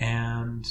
[0.00, 0.66] and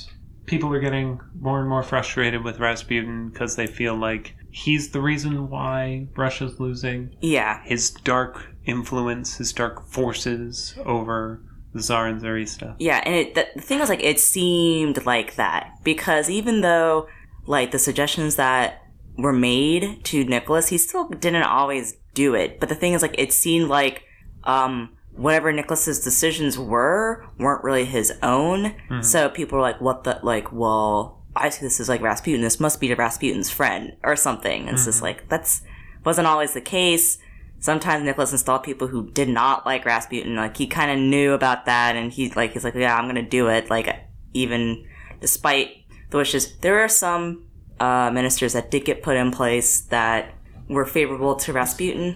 [0.46, 5.02] people are getting more and more frustrated with Rasputin because they feel like he's the
[5.02, 7.16] reason why Russia's losing.
[7.22, 11.42] Yeah, His dark influence, his dark forces over
[11.74, 12.76] the Tsar and Tsarista.
[12.80, 17.08] Yeah, and it, the, thing was like it seemed like that because even though
[17.46, 18.84] like the suggestions that
[19.18, 22.60] were made to Nicholas, he still didn't always do it.
[22.60, 24.04] But the thing is like it seemed like
[24.44, 28.74] um whatever Nicholas's decisions were weren't really his own.
[29.02, 32.42] So people were like, "What the like?" Well, I see this as like Rasputin.
[32.42, 34.68] This must be Rasputin's friend or something.
[34.68, 35.62] And it's just like that's
[36.04, 37.18] wasn't always the case
[37.60, 40.36] sometimes Nicholas installed people who did not like Rasputin.
[40.36, 43.22] Like he kind of knew about that, and he like he's like, yeah, I'm gonna
[43.22, 43.70] do it.
[43.70, 43.90] Like
[44.34, 44.86] even
[45.20, 47.46] despite the wishes, there are some
[47.80, 50.34] uh, ministers that did get put in place that
[50.68, 52.16] were favorable to Rasputin.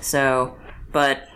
[0.00, 0.56] So,
[0.92, 1.28] but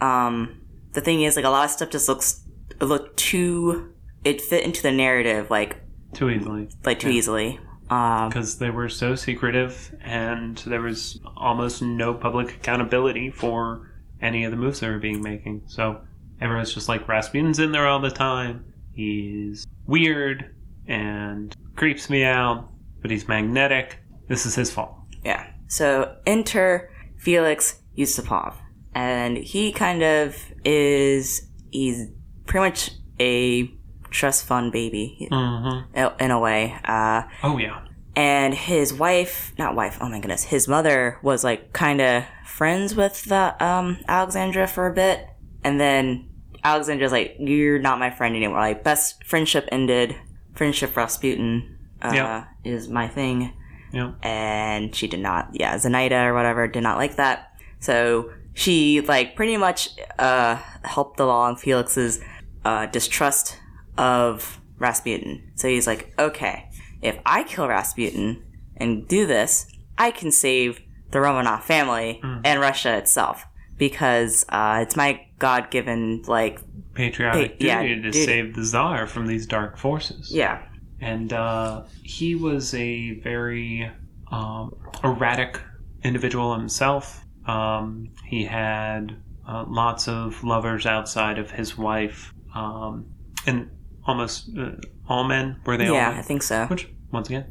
[0.00, 0.60] um,
[0.92, 2.44] the thing is, like a lot of stuff just looks
[2.80, 3.94] it looked too.
[4.22, 5.78] It fit into the narrative like
[6.12, 6.68] Too easily.
[6.84, 7.60] like too easily.
[7.88, 13.90] Um, Because they were so secretive and there was almost no public accountability for
[14.22, 15.62] any of the moves they were being making.
[15.66, 16.00] So
[16.40, 18.64] everyone's just like, Rasputin's in there all the time.
[18.92, 20.54] He's weird
[20.86, 22.68] and creeps me out,
[23.02, 23.98] but he's magnetic.
[24.28, 24.94] This is his fault.
[25.24, 25.46] Yeah.
[25.68, 28.54] So enter Felix Yusupov.
[28.94, 32.08] And he kind of is, he's
[32.46, 32.90] pretty much
[33.20, 33.70] a
[34.10, 36.22] trust fund baby Mm-hmm.
[36.22, 36.76] in a way.
[36.84, 37.80] Uh, Oh, yeah.
[38.16, 42.94] and his wife, not wife, oh my goodness, his mother was like kind of friends
[42.94, 45.26] with the, um, Alexandra for a bit.
[45.64, 46.28] And then
[46.64, 48.58] Alexandra's like, you're not my friend anymore.
[48.58, 50.16] Like, best friendship ended.
[50.54, 52.44] Friendship Rasputin, uh, Yeah.
[52.64, 53.52] is my thing
[53.92, 54.12] Yeah.
[54.22, 59.34] and she did not yeah zenaida or whatever did not like that so she like
[59.36, 62.20] pretty much uh helped along felix's
[62.64, 63.58] uh distrust
[64.00, 66.68] of rasputin so he's like okay
[67.02, 68.42] if i kill rasputin
[68.78, 69.66] and do this
[69.98, 70.80] i can save
[71.10, 73.44] the romanov family and russia itself
[73.76, 76.60] because uh it's my god-given like
[76.94, 78.24] Patriotic Pa- yeah, duty to duty.
[78.24, 80.32] save the Tsar from these dark forces.
[80.32, 80.62] yeah
[81.02, 83.90] and uh, he was a very
[84.30, 85.58] um, erratic
[86.04, 87.24] individual himself.
[87.46, 89.16] Um, he had
[89.48, 93.06] uh, lots of lovers outside of his wife, um,
[93.46, 93.70] and
[94.06, 94.70] almost uh,
[95.08, 97.44] all men were they yeah i think so which once again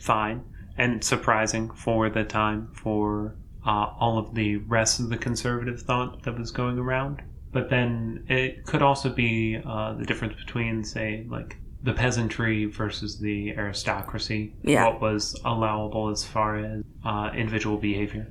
[0.00, 0.42] fine
[0.78, 3.34] and surprising for the time for
[3.66, 8.24] uh, all of the rest of the conservative thought that was going around but then
[8.28, 14.52] it could also be uh, the difference between say like the peasantry versus the aristocracy
[14.62, 14.86] Yeah.
[14.86, 18.30] what was allowable as far as uh, individual behavior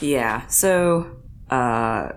[0.00, 0.46] Yeah.
[0.48, 1.16] So
[1.50, 2.08] uh,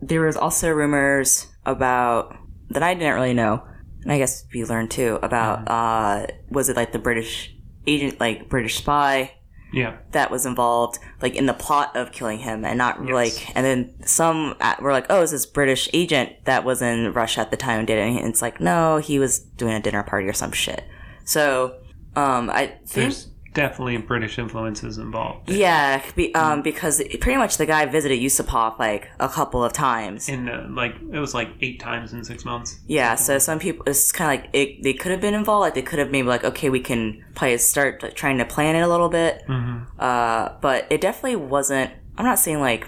[0.00, 2.34] there was also rumors about
[2.70, 3.62] that I didn't really know,
[4.02, 7.54] and I guess we learned too about uh, was it like the British
[7.86, 9.34] agent, like British spy
[9.72, 13.12] yeah that was involved, like in the plot of killing him, and not Yes.
[13.12, 17.40] like, and then some were like, oh, is this British agent that was in Russia
[17.40, 18.08] at the time and did it?
[18.08, 20.84] And it's like, no, he was doing a dinner party or some shit.
[21.24, 21.78] So,
[22.16, 23.28] um, I think there's
[23.58, 29.10] definitely british influences involved yeah, be, um, because pretty much the guy visited Yusupov like
[29.18, 30.28] a couple of times.
[30.28, 33.82] in uh, like it was like eight times in six months Yeah, so some people,
[33.86, 35.62] it's kind of like it, they could have been involved.
[35.62, 38.76] Like they could have maybe like, okay, we can probably start like, trying to plan
[38.76, 39.42] it a little bit.
[39.46, 41.90] hmm Uh, but it definitely wasn't.
[42.16, 42.86] I'm not saying like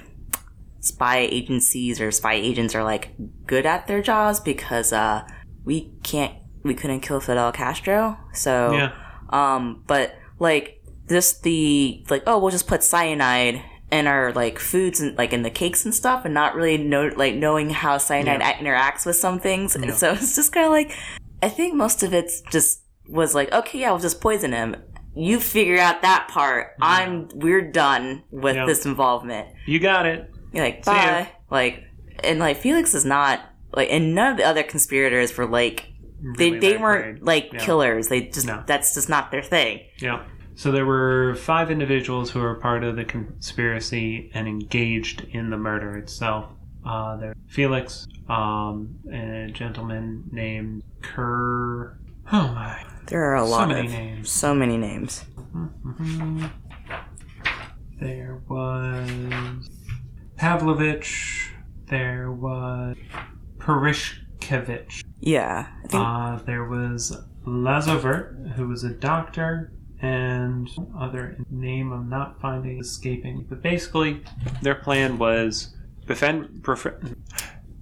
[0.80, 3.10] spy agencies or spy agents are like
[3.46, 5.26] good at their jobs because uh,
[5.64, 8.18] we can't, we couldn't kill Fidel Castro.
[8.32, 8.92] So, yeah
[9.30, 13.62] um, but like just the like, oh, we'll just put cyanide
[13.92, 17.08] in our like foods and like in the cakes and stuff, and not really know
[17.16, 18.58] like knowing how cyanide Yeah.
[18.58, 19.76] interacts with some things.
[19.76, 19.82] Yeah.
[19.86, 20.92] And so it's just kind of like,
[21.42, 24.76] I think most of it's just was like, okay, yeah, we'll just poison him.
[25.16, 26.74] you figure out that part.
[26.80, 28.66] I'm we're done with Yeah.
[28.66, 29.48] this involvement.
[29.66, 30.30] You got it.
[30.52, 31.28] You're like, bye.
[31.50, 31.82] Like,
[32.22, 33.40] and like Felix is not
[33.74, 35.86] like, and none of the other conspirators were like,
[36.38, 37.58] they Really they weren't like Yeah.
[37.64, 38.06] killers.
[38.08, 38.62] They just No.
[38.66, 39.80] that's just not their thing.
[39.98, 40.22] Yeah.
[40.60, 45.56] So there were five individuals who were part of the conspiracy and engaged in the
[45.56, 46.50] murder itself.
[46.84, 51.98] Uh, there Felix, um, and a gentleman named Kerr.
[52.30, 52.84] Oh my!
[53.06, 54.30] There are a lot So many of names.
[54.30, 55.24] so many names.
[55.54, 56.50] Mhm.
[57.98, 59.70] There was
[60.36, 61.54] Pavlovich.
[61.86, 62.98] There was
[63.56, 65.04] Purishkevich.
[65.20, 72.08] Yeah, I think Uh, there was Lazovert, who was a doctor, and other name I'm
[72.08, 73.46] not finding escaping.
[73.48, 74.22] But basically,
[74.62, 75.74] their plan was
[76.06, 77.16] befriend, befriend,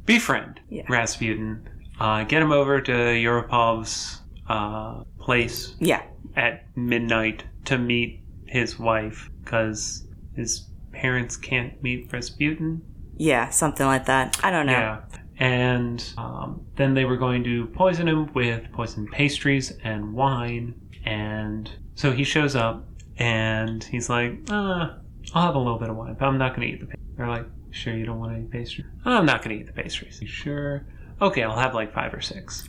[0.04, 0.82] befriend Yeah.
[0.88, 1.68] Rasputin,
[2.00, 6.02] uh, get him over to Yusupov's uh, place yeah,
[6.36, 12.82] at midnight to meet his wife, because his parents can't meet Rasputin.
[13.16, 14.38] yeah, something like that.
[14.42, 14.72] I don't know.
[14.72, 15.00] Yeah.
[15.40, 20.74] And um, then they were going to poison him with poisoned pastries and wine.
[21.04, 22.86] And so he shows up
[23.16, 24.90] and he's like, uh,
[25.34, 27.16] I'll have a little bit of wine, but I'm not going to eat the pastries.
[27.16, 28.86] They're like, sure you don't want any pastries?
[29.05, 30.22] I'm not going to eat the pastries.
[30.22, 30.86] "You Sure.
[31.20, 32.68] Okay, I'll have like five or six.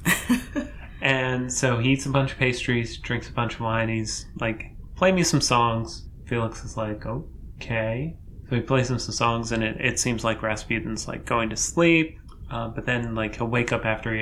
[1.02, 3.88] and so he eats a bunch of pastries, drinks a bunch of wine.
[3.88, 6.08] He's like, play me some songs.
[6.26, 8.18] Felix is like, okay.
[8.50, 11.56] So he plays him some songs, and it, it seems like Rasputin's like going to
[11.56, 12.18] sleep.
[12.50, 14.16] Uh, but then like he'll wake up after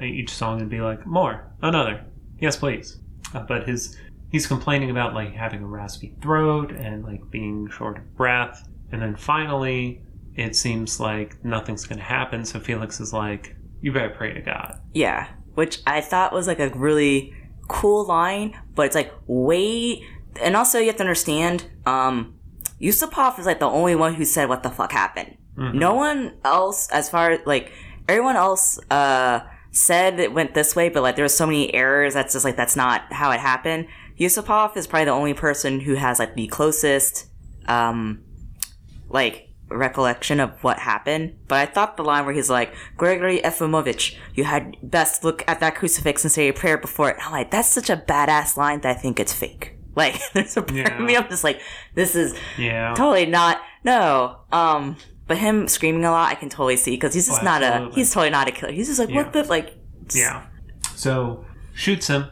[0.00, 2.04] each song and be like, more, another,
[2.38, 3.00] yes please.
[3.34, 3.96] Uh, but his
[4.34, 8.68] he's complaining about like having a raspy throat and like being short of breath.
[8.90, 10.02] And then finally,
[10.34, 12.44] it seems like nothing's going to happen.
[12.44, 14.80] So Felix is like, you better pray to God.
[14.92, 17.32] Yeah, which I thought was like a really
[17.68, 20.02] cool line, but it's like wait,
[20.42, 22.34] and also you have to understand, um,
[22.80, 25.36] Yusupov is like the only one who said what the fuck happened.
[25.56, 25.74] Mhm.
[25.74, 27.70] No one else, as far as like
[28.08, 32.14] everyone else, uh, said it went this way, but like there was so many errors.
[32.14, 33.86] That's just like that's not how it happened.
[34.18, 37.26] Yusupov is probably the only person who has like the closest,
[37.66, 38.22] um,
[39.08, 41.34] like recollection of what happened.
[41.48, 45.60] But I thought the line where he's like, Gregory Efimovich, you had best look at
[45.60, 47.16] that crucifix and say a prayer before it.
[47.20, 49.70] I'm like, that's such a badass line that I think it's fake.
[49.96, 50.98] Like, there's a part Yeah.
[50.98, 51.60] of me, I'm just like,
[51.94, 52.94] this is Yeah.
[52.96, 54.40] totally not, no.
[54.50, 54.96] Um,
[55.28, 57.90] but him screaming a lot, I can totally see because he's just Oh, not a,
[57.94, 58.72] he's totally not a killer.
[58.72, 59.14] He's just like, Yeah.
[59.22, 59.76] what the, like,
[60.12, 60.46] Yeah.
[60.96, 61.44] So
[61.74, 62.26] shoots him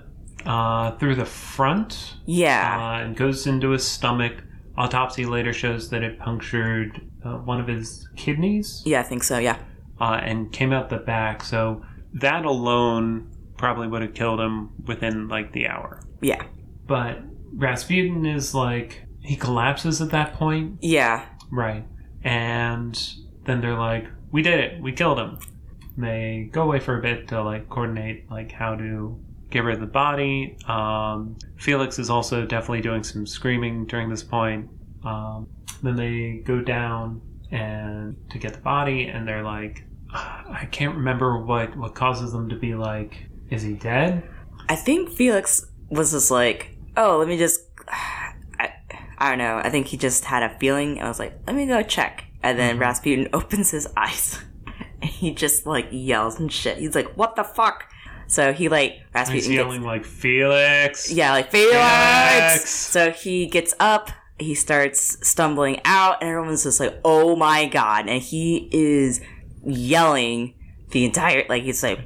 [0.46, 4.42] uh, through the front yeah, uh, and goes into his stomach.
[4.76, 9.38] Autopsy later shows that it punctured uh, one of his kidneys yeah, I think so,
[9.38, 9.58] yeah.
[10.00, 11.44] uh, and came out the back.
[11.44, 11.84] So
[12.14, 16.02] that alone probably would have killed him within like the hour.
[16.22, 16.42] Yeah,
[16.86, 17.18] But
[17.54, 21.84] Rasputin is like he collapses at that point, yeah, right?
[22.24, 22.98] And
[23.44, 24.80] then they're like, "We did it.
[24.80, 25.38] We killed him."
[25.96, 29.20] They go away for a bit to like coordinate like how to
[29.52, 30.56] get rid of the body.
[30.66, 34.68] Um, Felix is also definitely doing some screaming during this point.
[35.04, 35.48] Um,
[35.82, 41.38] then they go down and to get the body, and they're like, I can't remember
[41.38, 44.22] what what causes them to be like, "Is he dead?"
[44.68, 47.60] I think Felix was just like, oh, let me just,
[48.58, 48.72] I,
[49.18, 49.56] I don't know.
[49.62, 51.00] I think he just had a feeling.
[51.00, 52.24] I was like, let me go check.
[52.42, 52.80] And then Mm-hmm.
[52.80, 54.38] Rasputin opens his eyes.
[55.00, 56.78] And he just like yells and shit.
[56.78, 57.88] He's like, what the fuck?
[58.32, 61.12] So he like, Rasputin He's gets, yelling like Felix.
[61.12, 61.74] yeah, like, Felix!
[61.76, 62.70] Felix!
[62.70, 64.10] So he gets up.
[64.38, 69.20] He starts stumbling out, and everyone's just like, "Oh my god!" And he is
[69.64, 70.54] yelling
[70.90, 72.00] the entire like he's like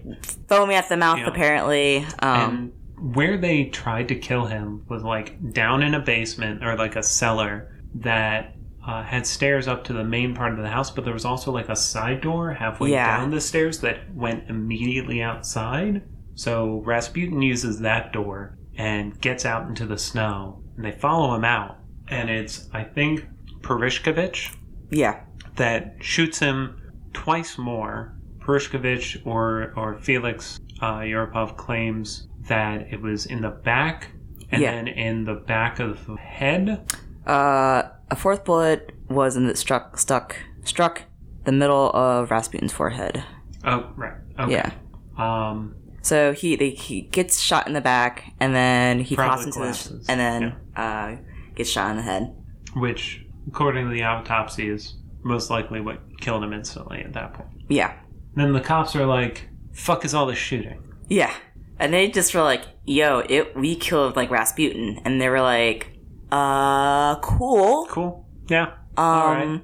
[0.48, 1.18] foaming at the mouth.
[1.18, 1.28] Yeah.
[1.28, 6.64] Apparently, um, and where they tried to kill him was like down in a basement
[6.64, 8.54] or like a cellar that
[8.86, 11.50] uh, had stairs up to the main part of the house, but there was also
[11.52, 13.16] like a side door halfway Yeah.
[13.18, 16.02] down the stairs that went immediately outside.
[16.36, 21.44] So Rasputin uses that door and gets out into the snow, and they follow him
[21.44, 21.78] out.
[22.08, 23.24] And it's, I think,
[23.62, 24.54] Purishkevich
[24.90, 25.20] yeah,
[25.56, 26.80] that shoots him
[27.12, 28.14] twice more.
[28.38, 34.12] Purishkevich or, or Felix uh, Yusupov claims that it was in the back
[34.52, 34.70] and Yeah.
[34.72, 36.92] then in the back of the head.
[37.26, 41.02] Uh, a fourth bullet was in the struck stuck struck
[41.44, 43.24] the middle of Rasputin's forehead.
[43.64, 44.14] Oh, right.
[44.38, 44.52] Okay.
[44.52, 44.70] Yeah.
[45.18, 45.74] Um,
[46.06, 50.04] So he they, he gets shot in the back, and then he Probably crosses into
[50.04, 51.16] the, and then uh,
[51.56, 52.32] gets shot in the head.
[52.74, 54.94] which, according to the autopsy, is
[55.24, 57.48] most likely what killed him instantly at that point.
[57.68, 57.92] Yeah,
[58.36, 60.80] Then the cops are like, fuck is all this shooting?
[61.08, 61.34] yeah,
[61.80, 65.90] and they just were like, "Yo, it we killed like Rasputin," and they were like,
[66.30, 67.86] "Uh, cool.
[67.90, 68.26] Cool.
[68.48, 68.66] Yeah.
[68.96, 69.60] Um, All right.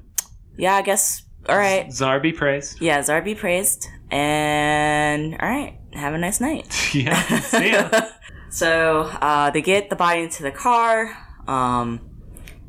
[0.58, 1.22] yeah, I guess.
[1.48, 1.92] All right.
[1.92, 2.80] Czar be praised.
[2.82, 7.20] Yeah, Czar be praised, and all right, have a nice night." yeah.
[7.40, 7.88] See ya.
[8.50, 11.16] So uh, they get the body into the car.
[11.48, 12.00] Um,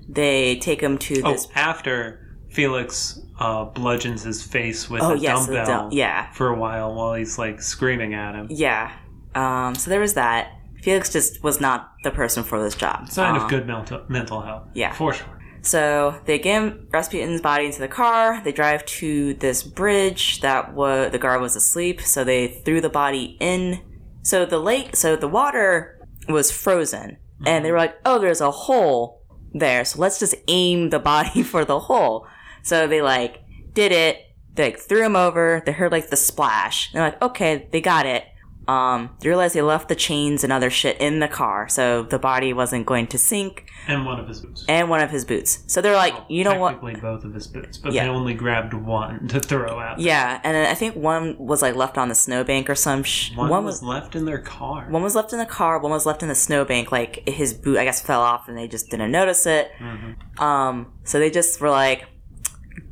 [0.07, 1.45] they take him to this.
[1.47, 6.32] Oh, after Felix uh, bludgeons his face with Oh, a yes, dumbbell dumb- yeah.
[6.32, 8.47] for a while while he's like screaming at him.
[8.49, 8.93] Yeah.
[9.36, 10.53] Um, so there was that.
[10.82, 13.09] Felix just was not the person for this job.
[13.09, 14.67] Sign Um, of good mental mental health.
[14.74, 14.93] yeah.
[14.93, 15.28] For sure.
[15.64, 18.41] So they get Rasputin's body into the car.
[18.43, 22.01] They drive to this bridge that was the guard was asleep.
[22.01, 23.82] So they threw the body in.
[24.22, 27.74] So the lake, so the water was frozen, and they mm-hmm.
[27.74, 29.86] were like, "Oh, there's a hole there.
[29.86, 32.28] So let's just aim the body for the hole."
[32.61, 33.41] So they like
[33.74, 34.18] did it.
[34.53, 35.64] They like, threw him over.
[35.66, 36.91] They heard like the splash.
[36.91, 38.26] They're like, "Okay, they got it."
[38.68, 42.18] Um, they realized they left the chains and other shit in the car, so the
[42.18, 44.64] body wasn't going to sink, And one of his boots.
[44.70, 45.64] and one of his boots.
[45.68, 46.74] So they're like, you know what?
[46.76, 48.03] Technically both of his boots, but Yeah.
[48.05, 49.99] they only grabbed one to throw out.
[49.99, 53.03] Yeah, and then I think one was like left on the snowbank or some.
[53.03, 54.88] Sh- One, one was, was left in their car.
[54.89, 55.80] one was left in the car.
[55.80, 56.91] One was left in the snowbank.
[56.91, 59.72] Like his boot, I guess, fell off, and they just didn't notice it.
[59.82, 60.41] Mhm.
[60.41, 62.05] Um, so they just were like,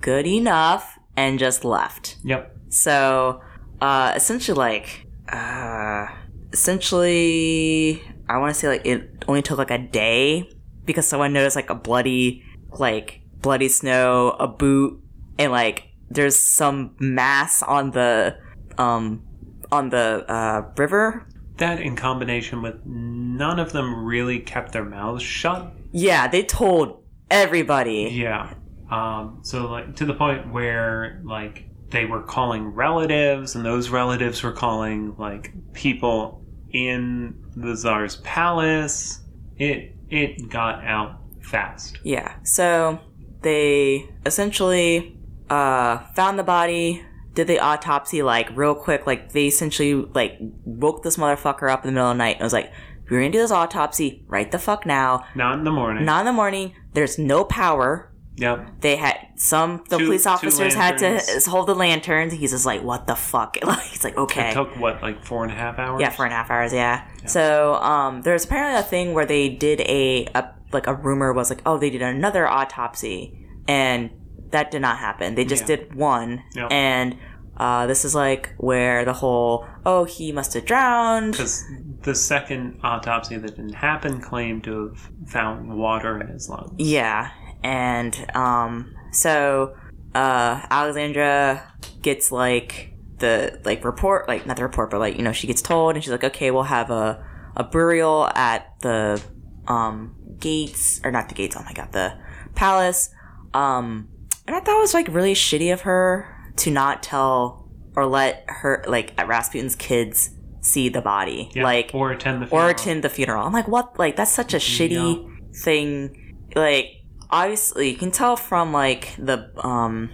[0.02, 2.18] "Good enough," and just left.
[2.24, 2.58] Yep.
[2.70, 3.42] So,
[3.80, 6.08] uh, essentially, like, uh,
[6.52, 10.50] essentially, I want to say like it only took like a day
[10.86, 15.02] because someone noticed like a bloody, like bloody snow, a boot,
[15.40, 18.38] and like there's some mass on the,
[18.78, 19.24] um,
[19.72, 21.28] on the uh, river.
[21.58, 25.72] That in combination with none of them really kept their mouths shut.
[25.92, 28.10] Yeah, they told everybody.
[28.12, 28.54] Yeah.
[28.90, 34.42] Um, so like to the point where like they were calling relatives and those relatives
[34.42, 39.22] were calling like people in the czar's palace.
[39.58, 42.00] It it got out fast.
[42.04, 42.36] Yeah.
[42.44, 43.00] So
[43.42, 45.18] they essentially
[45.50, 49.06] uh, found the body, did the autopsy like real quick.
[49.06, 52.44] Like they essentially like woke this motherfucker up in the middle of the night and
[52.44, 52.72] was like,
[53.10, 55.26] "We're gonna do this autopsy right the fuck now.
[55.36, 56.06] Not in the morning.
[56.06, 56.74] Not in the morning.
[56.94, 58.82] There's no power." Yep.
[58.82, 61.20] They had some the Two- police officers had to
[61.50, 62.32] hold the lanterns.
[62.34, 65.42] He's just like, "What the fuck?" Like he's like, "Okay." It took what like four
[65.44, 66.00] and a half hours.
[66.00, 66.72] Yeah, four and a half hours.
[66.74, 67.08] Yeah.
[67.26, 71.50] So um, there's apparently a thing where they did a, a like a rumor was
[71.50, 74.12] like, oh, they did another autopsy, and
[74.52, 75.34] that did not happen.
[75.34, 75.76] They just Yeah.
[75.78, 76.68] did one, Yeah.
[76.70, 77.18] and
[77.58, 81.32] uh, this is like where the whole oh he must have drowned.
[81.32, 81.66] Because
[82.04, 86.74] the second autopsy that didn't happen claimed to have found water in his lungs.
[86.78, 87.32] Yeah,
[87.64, 89.76] and um, so
[90.16, 95.32] uh, Alexandra gets like the like report, like not the report, but like you know
[95.32, 99.22] she gets told, and she's like, okay, we'll have a a burial at the
[99.68, 101.56] um gates or not the gates.
[101.58, 102.18] Oh my god, the
[102.56, 103.10] palace.
[103.54, 104.08] Um,
[104.48, 108.46] and I thought it was like really shitty of her to not tell or let
[108.48, 110.32] her like Rasputin's kids
[110.62, 113.46] see the body, Yeah, like or attend the or attend the funeral.
[113.46, 113.98] I'm like, what?
[114.00, 116.46] Like, that's such a shitty thing.
[116.56, 117.01] Like,
[117.32, 120.10] obviously, you can tell from like the um,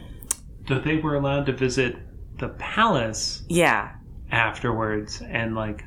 [0.68, 1.96] that they were allowed to visit
[2.40, 3.96] the palace yeah,
[4.32, 5.84] afterwards and like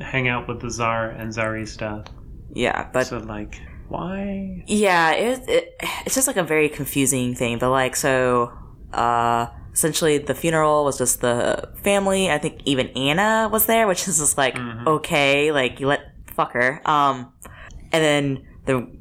[0.00, 2.06] hang out with the czar and czarista.
[2.52, 4.64] yeah, but so like, why?
[4.66, 7.58] yeah, it, it it's just like a very confusing thing.
[7.58, 8.52] But like, so
[8.92, 12.30] uh, essentially, the funeral was just the family.
[12.30, 14.56] I think even Anna was there, which is just like
[14.86, 16.00] okay, like you let
[16.34, 16.80] fuck her.
[16.88, 17.32] Um,
[17.92, 18.97] and then the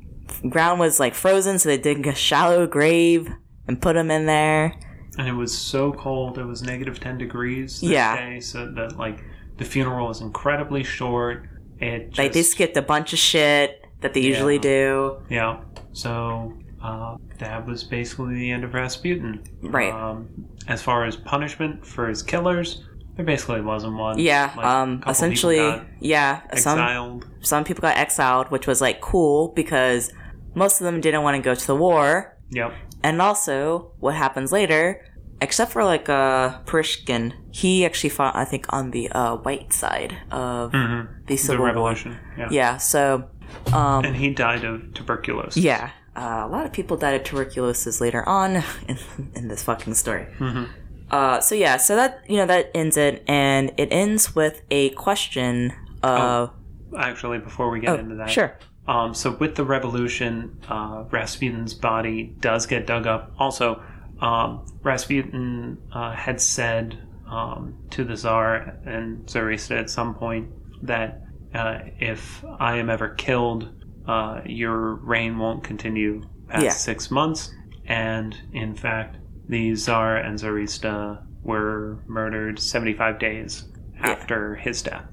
[0.49, 3.29] ground was like frozen, so they dig a shallow grave
[3.67, 4.73] and put him in there.
[5.17, 8.15] And it was so cold; it was negative ten degrees Yeah.
[8.17, 9.23] day, so that like
[9.57, 11.47] the funeral was incredibly short.
[11.79, 15.21] It just, Like they skipped a bunch of shit that they usually do.
[15.29, 15.61] Yeah.
[15.93, 16.53] So
[16.83, 19.43] uh, that was basically the end of Rasputin.
[19.61, 19.91] Right.
[19.93, 20.29] Um,
[20.67, 22.83] as far as punishment for his killers,
[23.17, 24.17] there basically wasn't one.
[24.19, 24.53] Yeah.
[24.55, 25.03] Like, um.
[25.07, 26.41] Essentially, yeah.
[26.55, 27.27] Some exiled.
[27.41, 30.11] some people got exiled, which was like cool because
[30.55, 32.37] most of them didn't want to go to the war.
[32.51, 32.71] Yep.
[33.03, 35.03] And also, what happens later,
[35.41, 40.15] except for like uh Pushkin, he actually fought, I think, on the uh, white side
[40.31, 41.67] of hmm the The Civil War.
[41.67, 42.17] revolution.
[42.37, 42.47] Yeah.
[42.51, 42.77] Yeah.
[42.77, 43.29] So,
[43.73, 45.57] um, And he died of tuberculosis.
[45.63, 45.91] yeah.
[46.15, 48.97] Uh, a lot of people died of tuberculosis later on in,
[49.35, 50.25] in this fucking story.
[50.39, 50.63] hmm
[51.09, 54.89] Uh, so yeah, so that you know that ends it, and it ends with a
[54.91, 56.51] question of
[56.97, 61.73] Actually, before we get oh, into that, sure, Um, so with the revolution, uh, Rasputin's
[61.73, 63.33] body does get dug up.
[63.37, 63.81] Also,
[64.21, 66.97] um, Rasputin uh, had said
[67.29, 70.49] um, to the Tsar and Tsarista at some point
[70.83, 71.21] that
[71.53, 73.69] uh, if I am ever killed,
[74.07, 76.71] uh, your reign won't continue past Yeah.
[76.71, 77.53] six months.
[77.85, 79.17] And in fact,
[79.47, 84.09] the Tsar and Tsarista were murdered 75 days Yeah.
[84.11, 85.05] after his death.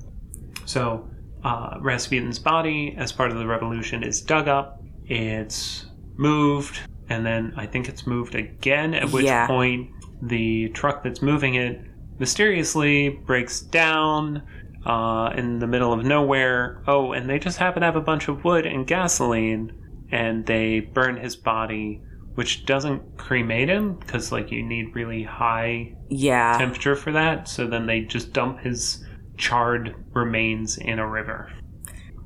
[0.65, 1.09] So
[1.45, 4.81] uh, Rasputin's body, as part of the revolution, is dug up.
[5.07, 6.81] It's moved,
[7.11, 8.95] and then I think it's moved again.
[8.95, 9.47] At which Yeah.
[9.47, 9.91] point,
[10.23, 11.81] the truck that's moving it
[12.19, 14.43] mysteriously breaks down
[14.87, 16.83] uh, in the middle of nowhere.
[16.87, 19.73] Oh, and they just happen to have a bunch of wood and gasoline,
[20.11, 22.03] and they burn his body,
[22.35, 26.57] which doesn't cremate him because like you need really high Yeah.
[26.59, 27.49] temperature for that.
[27.49, 29.05] So then they just dump his
[29.37, 31.51] charred remains in a river.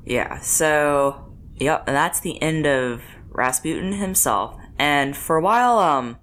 [0.05, 4.57] Yeah, so yep, and that's the end of Rasputin himself.
[4.79, 6.17] And for a while, um,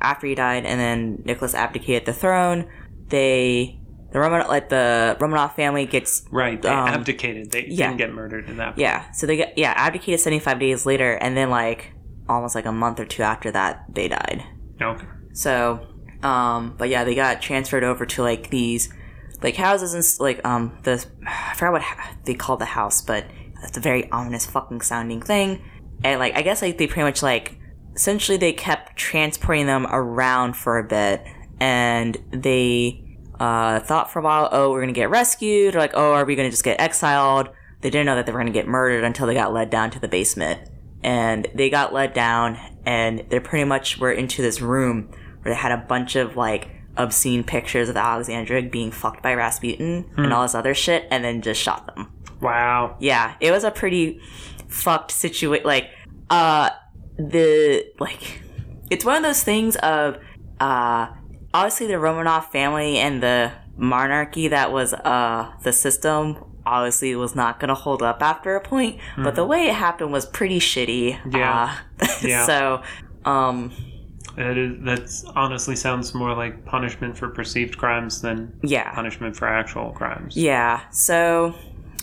[0.00, 2.66] after he died, and then Nicholas abdicated the throne,
[3.08, 3.80] they
[4.12, 7.50] the Roman like the Romanov family gets Right, they Um, abdicated.
[7.52, 7.86] They yeah.
[7.88, 8.70] didn't get murdered in that.
[8.70, 8.78] point.
[8.78, 11.92] yeah, so they get yeah abdicated seventy five days later, and then like
[12.28, 14.44] almost like a month or two after that, they died.
[14.80, 15.06] Okay.
[15.32, 15.86] So,
[16.22, 18.92] um, but yeah, they got transferred over to like these
[19.42, 23.26] like houses and like um the I forgot what ha- they called the house, but
[23.62, 25.62] it's a very ominous fucking sounding thing.
[26.04, 27.58] And like I guess like they pretty much like
[27.94, 31.24] essentially they kept transporting them around for a bit,
[31.60, 33.02] and they
[33.38, 36.34] uh thought for a while, oh, we're gonna get rescued, or like oh, are we
[36.34, 37.50] gonna just get exiled?
[37.82, 40.00] They didn't know that they were gonna get murdered until they got led down to
[40.00, 40.70] the basement
[41.06, 45.08] and they got led down and they pretty much were into this room
[45.40, 50.10] where they had a bunch of like obscene pictures of Alexandra being fucked by Rasputin
[50.16, 52.12] and all this other shit and then just shot them.
[52.40, 52.96] Wow.
[52.98, 54.20] Yeah, it was a pretty
[54.66, 55.90] fucked situation like
[56.28, 56.70] uh
[57.18, 58.42] the like
[58.90, 60.16] it's one of those things of
[60.58, 61.06] uh
[61.54, 66.36] obviously the Romanov family and the monarchy that was uh the system
[66.66, 70.12] obviously was not going to hold up after a point but the way it happened
[70.12, 71.76] was pretty shitty Yeah.
[72.00, 72.44] uh, Yeah.
[72.46, 72.82] so
[73.24, 73.72] um
[74.36, 79.48] That is that's honestly sounds more like punishment for perceived crimes than yeah punishment for
[79.48, 80.36] actual crimes.
[80.36, 80.80] Yeah.
[80.90, 81.54] So,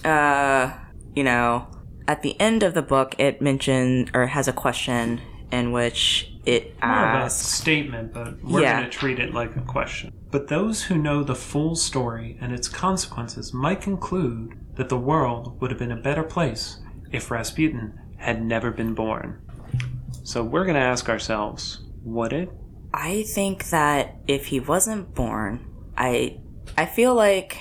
[0.04, 0.74] uh,
[1.16, 1.68] you know,
[2.08, 6.76] at the end of the book, it mentioned or has a question in which it
[6.84, 7.48] More of a asks.
[7.48, 8.80] statement, but we're Yeah.
[8.80, 10.12] going to treat it like a question.
[10.32, 15.60] But those who know the full story and its consequences might conclude that the world
[15.62, 16.80] would have been a better place
[17.12, 19.40] if Rasputin had never been born.
[20.24, 22.50] So we're going to ask ourselves, would it?
[22.94, 25.66] I think that if he wasn't born,
[25.98, 26.40] I
[26.78, 27.58] I feel like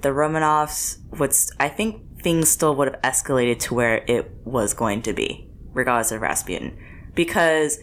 [0.00, 1.32] the Romanovs would.
[1.58, 6.12] I think things still would have escalated to where it was going to be, regardless
[6.12, 6.76] of Rasputin,
[7.14, 7.78] because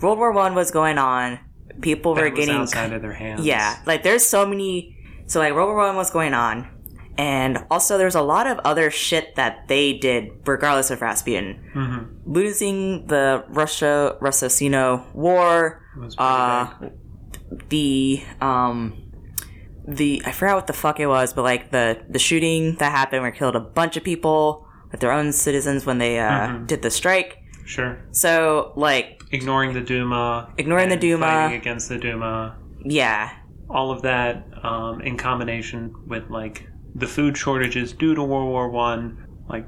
[0.00, 1.38] World War One was going on.
[1.80, 3.44] People were That was getting outside of their hands.
[3.46, 4.96] Yeah, like there's so many.
[5.26, 6.68] So like World War One was going on,
[7.16, 11.60] and also there's a lot of other shit that they did, regardless of Rasputin.
[11.74, 12.32] Mm-hmm.
[12.32, 15.82] Losing the Russia Russo-Sino War,
[16.18, 16.72] uh,
[17.68, 19.10] the um,
[19.86, 23.22] the I forgot what the fuck it was, but like the the shooting that happened
[23.22, 26.66] where killed a bunch of people with their own citizens when they uh, Mhm.
[26.66, 27.38] did the strike.
[27.70, 27.98] Sure.
[28.10, 30.52] So like Ignoring the Duma.
[30.58, 31.26] Ignoring the Duma.
[31.26, 32.56] Fighting against the Duma.
[32.84, 33.30] yeah,
[33.68, 36.66] all of that um, in combination with like
[36.96, 39.66] the food shortages due to World War One, like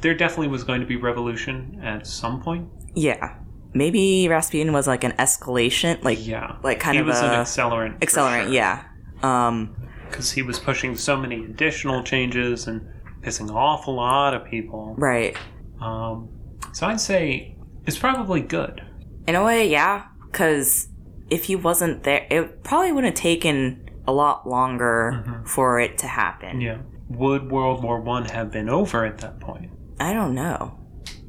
[0.00, 2.68] there definitely was going to be revolution at some point.
[2.94, 3.36] yeah.
[3.74, 7.98] Maybe Rasputin was like an escalation, like Yeah, like kind he of was an accelerant.
[8.00, 8.50] accelerant.
[8.50, 8.84] Yeah.
[9.22, 9.76] Um.
[10.08, 12.80] because he was pushing so many additional changes and
[13.20, 14.94] pissing off a lot of people.
[14.96, 15.36] Right.
[15.78, 16.30] Um,
[16.72, 18.82] so I'd say it's probably good.
[19.26, 20.06] In a way, yeah.
[20.30, 20.88] Because
[21.30, 25.48] if he wasn't there, it probably would have taken a lot longer Mhm.
[25.48, 26.60] for it to happen.
[26.60, 26.78] Yeah.
[27.08, 29.70] Would World War One have been over at that point?
[29.98, 30.78] I don't know.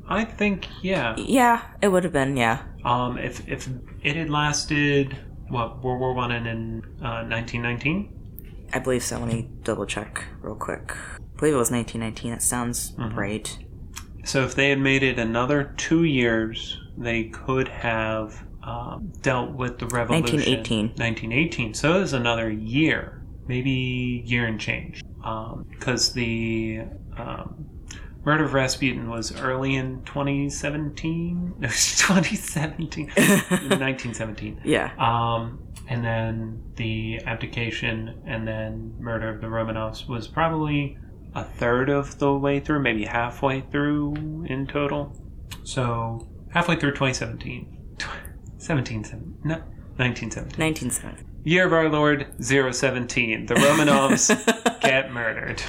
[0.09, 1.15] I think yeah.
[1.17, 2.38] Yeah, it would have been.
[2.38, 2.59] Yeah.
[2.86, 3.69] Um, if if
[4.03, 5.17] it had lasted
[5.49, 8.09] what World War One and in uh, 1919,
[8.73, 9.19] I believe so.
[9.19, 10.91] Let me double check real quick.
[11.15, 12.32] I believe it was 1919.
[12.32, 13.15] That sounds Mhm.
[13.15, 13.57] right.
[14.28, 19.80] So if they had made it another two years, they could have um, dealt with
[19.80, 20.38] the revolution.
[20.38, 20.88] 1918.
[20.89, 21.73] 1918.
[21.73, 25.01] So it was another year, maybe year and change,
[25.69, 26.82] because the
[27.17, 27.65] um,
[28.25, 31.53] murder of Rasputin was early in 2017.
[31.59, 34.61] No, 2017, 1917.
[34.65, 34.91] Yeah.
[34.97, 40.97] Um, and then the abdication and then murder of the Romanovs was probably
[41.36, 45.15] a third of the way through, maybe halfway through in total.
[45.63, 47.95] So halfway through 2017.
[48.57, 49.55] 17, seven- no,
[49.97, 50.59] 1917.
[50.59, 51.23] 1970.
[51.43, 53.45] Year of our Lord 017.
[53.45, 55.61] The Romanovs get murdered.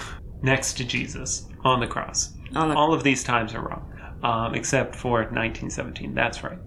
[0.43, 2.35] next to Jesus on the cross.
[2.55, 3.93] On the- All of these times are wrong,
[4.23, 6.15] um, except for 1917.
[6.15, 6.59] That's right.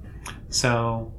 [0.49, 1.13] So,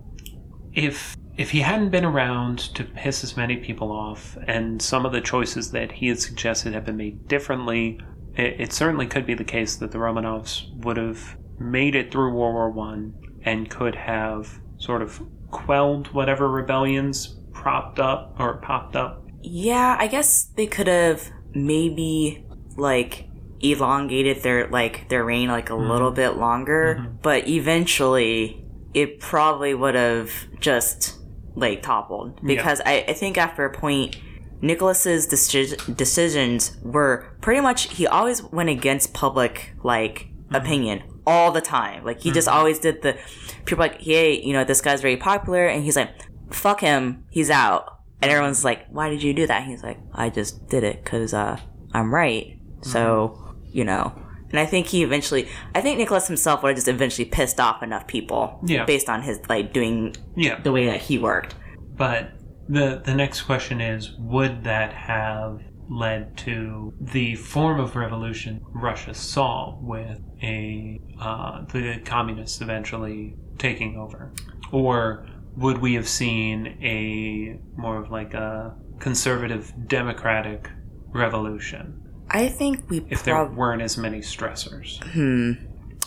[0.75, 5.13] if if he hadn't been around to piss as many people off, and some of
[5.13, 7.99] the choices that he had suggested have been made differently,
[8.37, 12.35] it, it certainly could be the case that the Romanovs would have made it through
[12.35, 13.15] World War One
[13.45, 19.27] and could have sort of quelled whatever rebellions propped up or popped up.
[19.43, 22.45] Yeah, I guess they could have maybe
[22.77, 23.29] like
[23.61, 25.91] elongated their like their reign like a mm-hmm.
[25.91, 27.17] little bit longer, mm-hmm.
[27.23, 28.65] but eventually
[28.95, 30.31] it probably would have
[30.61, 31.22] just
[31.55, 34.17] like toppled because I, I think after a point
[34.63, 40.55] Nicholas's deci- decisions were pretty much he always went against public like mm-hmm.
[40.55, 42.05] opinion all the time.
[42.05, 42.59] Like he just mm-hmm.
[42.59, 43.19] always did the
[43.65, 46.11] people like, hey, you know, this guy's very popular, and he's like,
[46.51, 47.99] fuck him, he's out.
[48.21, 49.67] And everyone's like, why did you do that?
[49.67, 51.59] He's like, I just did it because uh,
[51.93, 52.59] I'm right.
[52.83, 53.77] So, mm-hmm.
[53.77, 54.15] you know.
[54.53, 57.83] And I think he eventually, I think Nicholas himself would have just eventually pissed off
[57.83, 58.85] enough people Yeah.
[58.85, 61.55] based on his, like, doing Yeah, the way that he worked.
[61.97, 62.33] But
[62.69, 69.13] the the next question is would that have led to the form of revolution Russia
[69.13, 74.33] saw with a uh, the communists eventually taking over,
[74.71, 75.27] or
[75.57, 80.71] would we have seen a more of like a conservative democratic
[81.13, 82.02] revolution
[82.33, 85.03] I think we if there weren't as many stressors?
[85.13, 85.53] Hmm.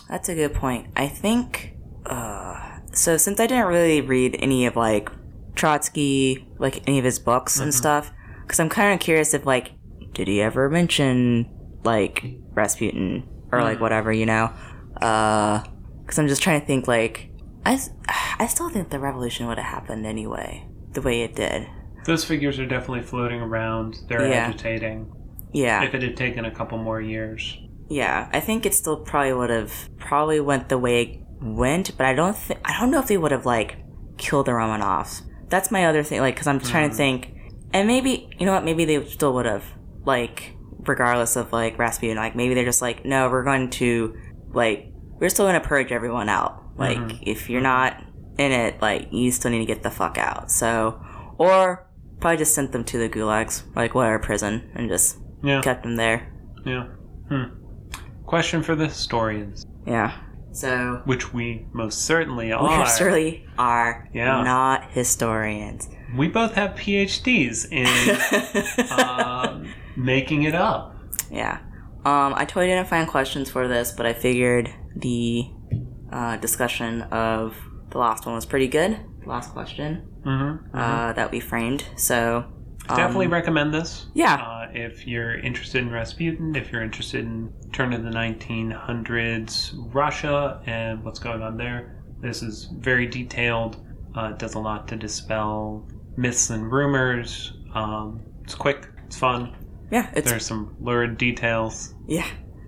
[0.08, 0.88] That's a good point.
[0.96, 1.74] I think.
[2.04, 5.08] Uh, so since I didn't really read any of like
[5.54, 8.12] Trotsky, like any of his books and stuff,
[8.42, 9.72] because I'm kind of curious if like,
[10.12, 11.50] did he ever mention
[11.84, 14.52] like Rasputin or like whatever, you know?
[15.00, 15.62] Uh,
[16.02, 17.30] because I'm just trying to think like,
[17.64, 17.80] I
[18.38, 21.66] I still think the revolution would have happened anyway, the way it did.
[22.04, 23.98] Those figures are definitely floating around.
[24.08, 24.46] They're Yeah.
[24.46, 25.12] agitating.
[25.52, 25.82] Yeah.
[25.84, 27.56] If it had taken a couple more years.
[27.88, 32.04] Yeah, I think it still probably would have probably went the way it went, but
[32.04, 33.76] I don't think I don't know if they would have like
[34.18, 35.22] killed the Romanovs.
[35.48, 36.96] That's my other thing, like, because I'm trying to mm.
[36.96, 37.34] think,
[37.72, 39.64] and maybe you know what, maybe they still would have,
[40.04, 44.16] like, regardless of like Rasputin, like maybe they're just like, no, we're going to,
[44.48, 46.76] like, we're still going to purge everyone out.
[46.76, 46.80] Mm-hmm.
[46.80, 48.02] Like, if you're not
[48.36, 50.50] in it, like, you still need to get the fuck out.
[50.50, 51.00] So,
[51.38, 51.88] or
[52.18, 55.60] probably just sent them to the gulags, like whatever prison, and just Yeah.
[55.62, 56.32] kept them there.
[56.64, 56.84] Yeah.
[57.28, 57.44] Hmm.
[58.24, 60.12] Question for the historians, Yeah.
[60.52, 62.86] So which we most certainly we are.
[62.88, 64.42] surely are Yeah.
[64.42, 65.88] not historians.
[66.16, 67.86] We both have PhDs in
[68.98, 70.94] um, making it up.
[71.30, 71.58] yeah.
[72.04, 75.50] Um, I totally didn't find questions for this, but I figured the
[76.12, 77.54] uh, discussion of
[77.90, 78.98] the last one was pretty good.
[79.26, 80.76] Last question Mm-hmm.
[80.76, 81.84] uh, that we framed.
[81.96, 82.44] So
[82.88, 84.06] um, Definitely recommend this.
[84.14, 84.34] Yeah.
[84.34, 90.60] Uh, if you're interested in Rasputin, if you're interested in turn of the 1900s Russia
[90.66, 93.76] and what's going on there, this is very detailed.
[94.16, 97.52] Uh, it does a lot to dispel myths and rumors.
[97.74, 98.88] Um, it's quick.
[99.06, 99.54] It's fun.
[99.90, 101.94] yeah, it's There's some lurid details.
[102.06, 102.26] Yeah.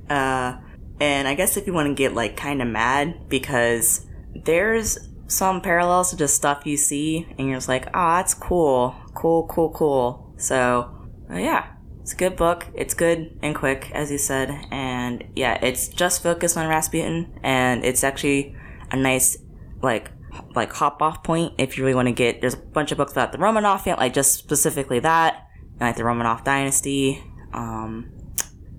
[0.09, 0.59] Uh,
[1.01, 4.07] and I guess if you want to get like kind of mad because
[4.45, 8.95] there's some parallels to just stuff you see and you're just like, oh, that's cool.
[9.19, 10.33] Cool, cool, cool.
[10.37, 10.95] So,
[11.29, 12.67] uh, yeah, it's a good book.
[12.73, 14.49] It's good and quick, as you said.
[14.71, 18.55] And yeah, it's just focused on Rasputin and it's actually
[18.93, 19.37] a nice,
[19.83, 20.13] like,
[20.55, 23.11] like hop off point if you really want to get there's a bunch of books
[23.11, 27.21] about the Romanov family, like just specifically that, and, like the Romanov dynasty.
[27.53, 28.13] Um,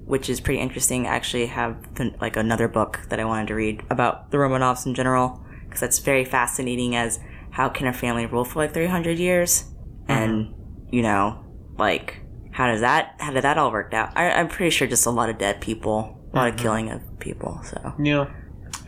[0.05, 1.05] which is pretty interesting.
[1.05, 4.85] I actually have the, like another book that I wanted to read about the Romanovs
[4.85, 6.95] in general because that's very fascinating.
[6.95, 7.19] As
[7.51, 9.65] how can a family rule for like three hundred years,
[10.09, 10.53] and
[10.91, 11.43] you know,
[11.77, 14.11] like how does that how did that all work out?
[14.15, 17.01] I, I'm pretty sure just a lot of dead people, a lot of killing of
[17.19, 17.61] people.
[17.63, 18.29] So Yeah.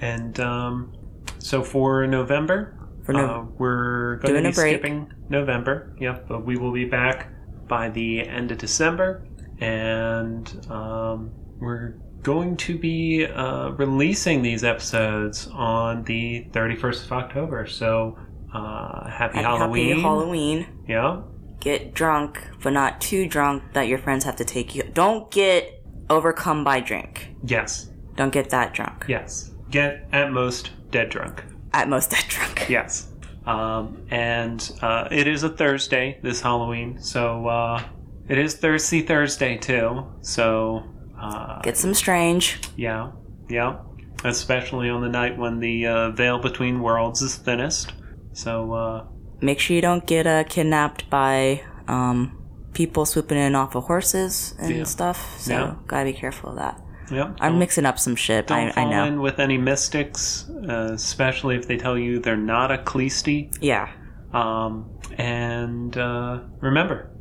[0.02, 0.94] And um,
[1.40, 5.96] so for November, For no- uh, we're going to be skipping November.
[6.00, 7.30] Yep, but we will be back
[7.68, 9.26] by the end of December,
[9.60, 17.66] and um, we're going to be uh, releasing these episodes on the 31st of October.
[17.68, 18.18] So
[18.54, 19.90] uh, happy, Halloween!
[19.90, 20.68] Happy Halloween.
[20.88, 21.22] Yeah.
[21.60, 24.84] Get drunk, but not too drunk that your friends have to take you.
[24.94, 27.36] Don't get overcome by drink.
[27.44, 27.90] Yes.
[28.16, 29.06] Don't get that drunk.
[29.08, 29.52] Yes.
[29.70, 31.44] Get at most dead drunk.
[31.74, 32.66] At most dead drunk.
[32.70, 33.08] Yes.
[33.46, 37.84] Um, and uh, it is a Thursday this Halloween, so uh,
[38.30, 40.06] it is Thirsty Thursday too.
[40.22, 40.84] So
[41.20, 42.60] uh, Get some strange.
[42.76, 43.12] yeah,
[43.50, 43.80] yeah.
[44.24, 47.94] Especially on the night when the uh, veil between worlds is thinnest.
[48.34, 49.06] So uh,
[49.42, 52.38] Make sure you don't get uh, kidnapped by um,
[52.74, 54.84] people swooping in off of horses and Yeah.
[54.84, 55.40] stuff.
[55.40, 55.76] So Yeah.
[55.88, 56.80] gotta be careful of that.
[57.12, 57.38] Yep.
[57.42, 58.48] I'm mixing up some shit.
[58.48, 59.04] Don't I, I fall know.
[59.06, 63.54] in with any mystics, uh, especially if they tell you they're not a Khlysty.
[63.60, 63.90] Yeah.
[64.32, 67.12] Um, and uh, remember,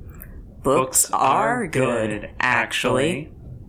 [0.63, 3.33] Books, are good, actually.